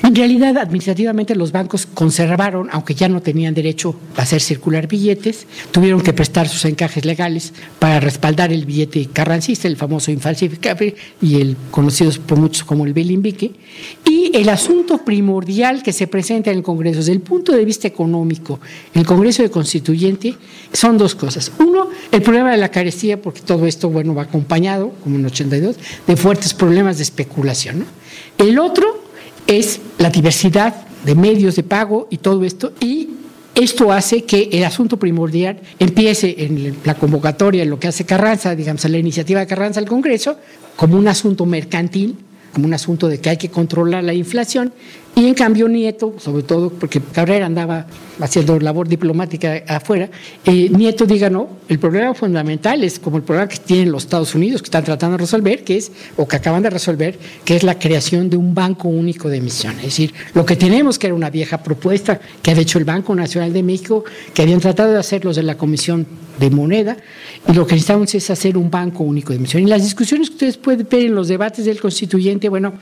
En 0.00 0.12
realidad, 0.12 0.58
administrativamente 0.58 1.36
los 1.36 1.52
bancos 1.52 1.86
conservaron, 1.86 2.68
aunque 2.72 2.96
ya 2.96 3.08
no 3.08 3.22
tenían 3.22 3.54
derecho 3.54 3.94
a 4.16 4.22
hacer 4.22 4.40
circular 4.40 4.88
billetes, 4.88 5.46
tuvieron 5.70 6.00
que 6.00 6.12
prestar 6.12 6.48
sus 6.48 6.64
encajes 6.64 7.04
legales 7.04 7.52
para 7.78 8.00
respaldar 8.00 8.52
el 8.52 8.66
billete 8.66 9.06
carrancista, 9.12 9.68
el 9.68 9.76
famoso 9.76 10.10
infalsificable 10.10 10.96
y 11.22 11.40
el 11.40 11.56
conocido 11.70 12.10
por 12.26 12.38
muchos 12.38 12.64
como 12.64 12.84
el 12.86 12.92
Belimbique. 12.92 13.52
Y 14.04 14.32
el 14.34 14.48
asunto 14.48 15.04
primordial 15.04 15.84
que 15.84 15.92
se 15.92 16.08
presenta 16.08 16.50
en 16.50 16.58
el 16.58 16.64
Congreso 16.64 16.98
desde 16.98 17.12
el 17.12 17.20
punto 17.20 17.52
de 17.52 17.64
vista 17.64 17.86
económico, 17.86 18.58
el 18.94 19.06
Congreso 19.06 19.44
de 19.44 19.50
Constituyente, 19.50 20.34
son 20.72 20.98
dos 20.98 21.14
cosas. 21.14 21.52
Uno, 21.60 21.88
el 22.10 22.20
problema 22.20 22.50
de 22.50 22.56
la 22.56 22.72
carestía, 22.72 23.22
porque 23.22 23.42
todo 23.42 23.64
esto, 23.64 23.88
bueno, 23.90 24.12
va 24.12 24.22
acompañado, 24.22 24.92
como 25.04 25.16
en 25.16 25.26
82, 25.26 25.76
de 26.04 26.16
fuertes 26.16 26.52
problemas 26.52 26.96
de 26.96 27.04
especulación. 27.04 27.86
El 28.38 28.58
otro, 28.58 29.03
es 29.46 29.80
la 29.98 30.10
diversidad 30.10 30.74
de 31.04 31.14
medios 31.14 31.56
de 31.56 31.62
pago 31.62 32.08
y 32.10 32.18
todo 32.18 32.44
esto, 32.44 32.72
y 32.80 33.10
esto 33.54 33.92
hace 33.92 34.24
que 34.24 34.48
el 34.52 34.64
asunto 34.64 34.98
primordial 34.98 35.60
empiece 35.78 36.34
en 36.44 36.76
la 36.84 36.94
convocatoria, 36.94 37.62
en 37.62 37.70
lo 37.70 37.78
que 37.78 37.88
hace 37.88 38.04
Carranza, 38.04 38.54
digamos, 38.54 38.84
en 38.84 38.92
la 38.92 38.98
iniciativa 38.98 39.40
de 39.40 39.46
Carranza 39.46 39.80
al 39.80 39.86
Congreso, 39.86 40.36
como 40.76 40.96
un 40.96 41.06
asunto 41.06 41.46
mercantil, 41.46 42.16
como 42.52 42.66
un 42.66 42.74
asunto 42.74 43.08
de 43.08 43.20
que 43.20 43.30
hay 43.30 43.36
que 43.36 43.50
controlar 43.50 44.02
la 44.02 44.14
inflación, 44.14 44.72
y 45.16 45.26
en 45.26 45.34
cambio 45.34 45.68
Nieto, 45.68 46.14
sobre 46.18 46.42
todo 46.42 46.70
porque 46.70 47.00
Cabrera 47.00 47.46
andaba 47.46 47.86
haciendo 48.20 48.58
labor 48.58 48.88
diplomática 48.88 49.62
afuera, 49.68 50.08
eh, 50.44 50.68
Nieto 50.70 51.06
diga 51.06 51.30
no, 51.30 51.48
el 51.68 51.78
problema 51.78 52.14
fundamental 52.14 52.82
es 52.82 52.98
como 52.98 53.18
el 53.18 53.22
problema 53.22 53.48
que 53.48 53.58
tienen 53.58 53.92
los 53.92 54.04
Estados 54.04 54.34
Unidos, 54.34 54.60
que 54.60 54.66
están 54.66 54.82
tratando 54.82 55.16
de 55.16 55.22
resolver, 55.22 55.62
que 55.62 55.76
es, 55.76 55.92
o 56.16 56.26
que 56.26 56.36
acaban 56.36 56.64
de 56.64 56.70
resolver, 56.70 57.16
que 57.44 57.54
es 57.54 57.62
la 57.62 57.78
creación 57.78 58.28
de 58.28 58.36
un 58.36 58.54
banco 58.54 58.88
único 58.88 59.28
de 59.28 59.36
emisión. 59.36 59.76
Es 59.76 59.84
decir, 59.84 60.12
lo 60.34 60.44
que 60.44 60.56
tenemos 60.56 60.98
que 60.98 61.06
era 61.06 61.14
una 61.14 61.30
vieja 61.30 61.62
propuesta 61.62 62.20
que 62.42 62.50
ha 62.50 62.54
hecho 62.54 62.78
el 62.78 62.84
Banco 62.84 63.14
Nacional 63.14 63.52
de 63.52 63.62
México, 63.62 64.04
que 64.32 64.42
habían 64.42 64.58
tratado 64.58 64.92
de 64.92 64.98
hacer 64.98 65.24
los 65.24 65.36
de 65.36 65.44
la 65.44 65.56
Comisión 65.56 66.06
de 66.40 66.50
Moneda, 66.50 66.96
y 67.46 67.52
lo 67.52 67.66
que 67.66 67.74
necesitamos 67.74 68.12
es 68.16 68.30
hacer 68.30 68.56
un 68.56 68.68
banco 68.68 69.04
único 69.04 69.32
de 69.32 69.36
emisión. 69.36 69.62
Y 69.62 69.66
las 69.66 69.84
discusiones 69.84 70.28
que 70.28 70.34
ustedes 70.34 70.56
pueden 70.56 70.86
ver 70.90 71.06
en 71.06 71.14
los 71.14 71.28
debates 71.28 71.64
del 71.64 71.80
constituyente, 71.80 72.48
bueno, 72.48 72.74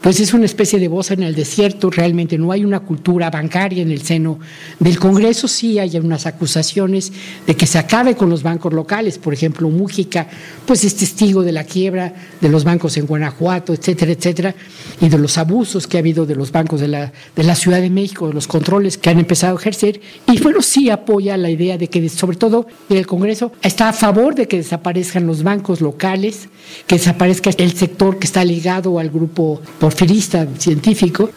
pues 0.00 0.18
es 0.18 0.32
una 0.32 0.46
especie 0.46 0.78
de 0.78 0.88
voz 0.88 1.10
en 1.10 1.22
el 1.22 1.34
desierto, 1.34 1.90
realmente 1.90 2.38
no 2.38 2.52
hay 2.52 2.64
una 2.64 2.80
cultura 2.80 3.30
bancaria 3.30 3.82
en 3.82 3.90
el 3.90 4.02
seno 4.02 4.38
del 4.78 4.98
Congreso, 4.98 5.46
sí 5.46 5.78
hay 5.78 5.96
unas 5.98 6.26
acusaciones 6.26 7.12
de 7.46 7.54
que 7.54 7.66
se 7.66 7.78
acabe 7.78 8.14
con 8.14 8.30
los 8.30 8.42
bancos 8.42 8.72
locales, 8.72 9.18
por 9.18 9.34
ejemplo, 9.34 9.68
Mújica, 9.68 10.26
pues 10.64 10.84
es 10.84 10.96
testigo 10.96 11.42
de 11.42 11.52
la 11.52 11.64
quiebra 11.64 12.14
de 12.40 12.48
los 12.48 12.64
bancos 12.64 12.96
en 12.96 13.06
Guanajuato, 13.06 13.74
etcétera, 13.74 14.12
etcétera, 14.12 14.54
y 15.00 15.08
de 15.08 15.18
los 15.18 15.36
abusos 15.36 15.86
que 15.86 15.98
ha 15.98 16.00
habido 16.00 16.24
de 16.24 16.34
los 16.34 16.50
bancos 16.50 16.80
de 16.80 16.88
la, 16.88 17.12
de 17.36 17.42
la 17.42 17.54
Ciudad 17.54 17.80
de 17.80 17.90
México, 17.90 18.28
de 18.28 18.34
los 18.34 18.46
controles 18.46 18.96
que 18.96 19.10
han 19.10 19.18
empezado 19.18 19.56
a 19.56 19.60
ejercer, 19.60 20.00
y 20.26 20.40
bueno, 20.40 20.62
sí 20.62 20.88
apoya 20.88 21.36
la 21.36 21.50
idea 21.50 21.76
de 21.76 21.88
que, 21.88 22.08
sobre 22.08 22.38
todo 22.38 22.66
el 22.88 23.06
Congreso, 23.06 23.52
está 23.62 23.90
a 23.90 23.92
favor 23.92 24.34
de 24.34 24.48
que 24.48 24.56
desaparezcan 24.56 25.26
los 25.26 25.42
bancos 25.42 25.82
locales, 25.82 26.48
que 26.86 26.96
desaparezca 26.96 27.50
el 27.58 27.72
sector 27.74 28.18
que 28.18 28.26
está 28.26 28.44
ligado 28.44 28.98
al 28.98 29.10
grupo 29.10 29.60
porfirista 29.90 30.46
científico, 30.56 31.30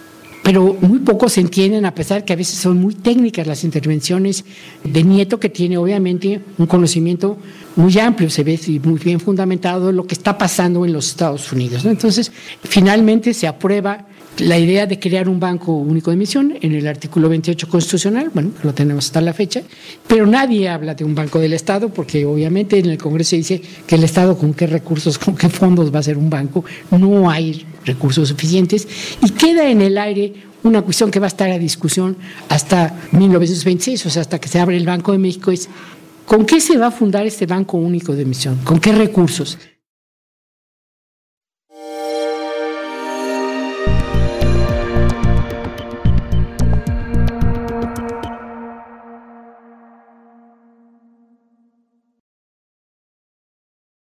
pero 0.44 0.78
muy 0.80 1.00
pocos 1.00 1.39
entienden, 1.39 1.86
a 1.86 1.96
pesar 1.96 2.24
que 2.24 2.34
a 2.34 2.36
veces 2.36 2.60
son 2.60 2.78
muy 2.78 2.94
técnicas 2.94 3.48
las 3.48 3.63
intervenciones 3.63 4.46
de 4.84 5.04
Nieto, 5.04 5.39
que 5.39 5.50
tiene 5.50 5.78
obviamente 5.78 6.39
un 6.60 6.68
conocimiento 6.68 7.38
muy 7.76 7.98
amplio, 7.98 8.30
se 8.30 8.44
ve 8.44 8.60
muy 8.84 9.00
bien 9.00 9.20
fundamentado 9.20 9.88
de 9.88 9.94
lo 9.94 10.06
que 10.06 10.13
está 10.13 10.38
pasando 10.38 10.86
en 10.86 10.94
los 10.94 11.08
Estados 11.08 11.52
Unidos. 11.52 11.84
Entonces, 11.86 12.32
finalmente 12.63 13.34
se 13.34 13.48
aprueba 13.48 14.06
la 14.39 14.58
idea 14.58 14.86
de 14.86 15.00
crear 15.00 15.30
un 15.30 15.39
banco 15.39 15.74
único 15.74 16.10
de 16.10 16.15
emisión 16.15 16.54
en 16.62 16.74
el 16.74 16.88
artículo 16.88 17.30
28 17.30 17.69
constitucional, 17.69 18.32
bueno, 18.34 18.52
lo 18.63 18.74
tenemos 18.74 19.06
hasta 19.06 19.22
la 19.22 19.34
fecha, 19.34 19.62
pero 20.08 20.26
nadie 20.26 20.69
habla 20.69 20.96
de 20.96 21.04
un 21.04 21.13
banco 21.13 21.39
del 21.39 21.54
Estado 21.54 21.89
porque 21.89 22.26
obviamente 22.26 22.80
en 22.80 22.88
el 22.88 22.98
Congreso 22.98 23.36
dice 23.36 23.62
que 23.86 23.96
el 23.96 24.04
Estado 24.04 24.38
con 24.38 24.54
qué 24.54 24.67
recursos, 24.67 25.17
con 25.19 25.36
qué 25.36 25.50
fondos 25.50 25.93
va 25.93 26.00
a 26.00 26.04
ser 26.04 26.17
un 26.17 26.30
banco, 26.30 26.65
no 26.91 27.30
hay 27.30 27.65
recursos 27.86 28.30
suficientes 28.30 28.88
y 29.22 29.30
queda 29.32 29.69
en 29.69 29.82
el 29.82 29.98
aire 29.98 30.34
una 30.63 30.82
cuestión 30.82 31.12
que 31.12 31.19
va 31.19 31.26
a 31.26 31.28
estar 31.28 31.52
a 31.52 31.60
discusión 31.60 32.17
hasta 32.50 32.96
1926, 33.12 34.06
o 34.06 34.10
sea, 34.10 34.22
hasta 34.22 34.39
que 34.39 34.48
se 34.48 34.60
abre 34.60 34.78
el 34.78 34.86
Banco 34.86 35.12
de 35.12 35.17
México, 35.17 35.52
es 35.52 35.69
¿con 36.26 36.46
qué 36.46 36.62
se 36.62 36.78
va 36.78 36.88
a 36.88 36.91
fundar 36.91 37.26
este 37.28 37.46
Banco 37.46 37.78
Único 37.78 38.13
de 38.13 38.22
Emisión? 38.22 38.58
¿Con 38.63 38.80
qué 38.80 38.93
recursos? 38.93 39.58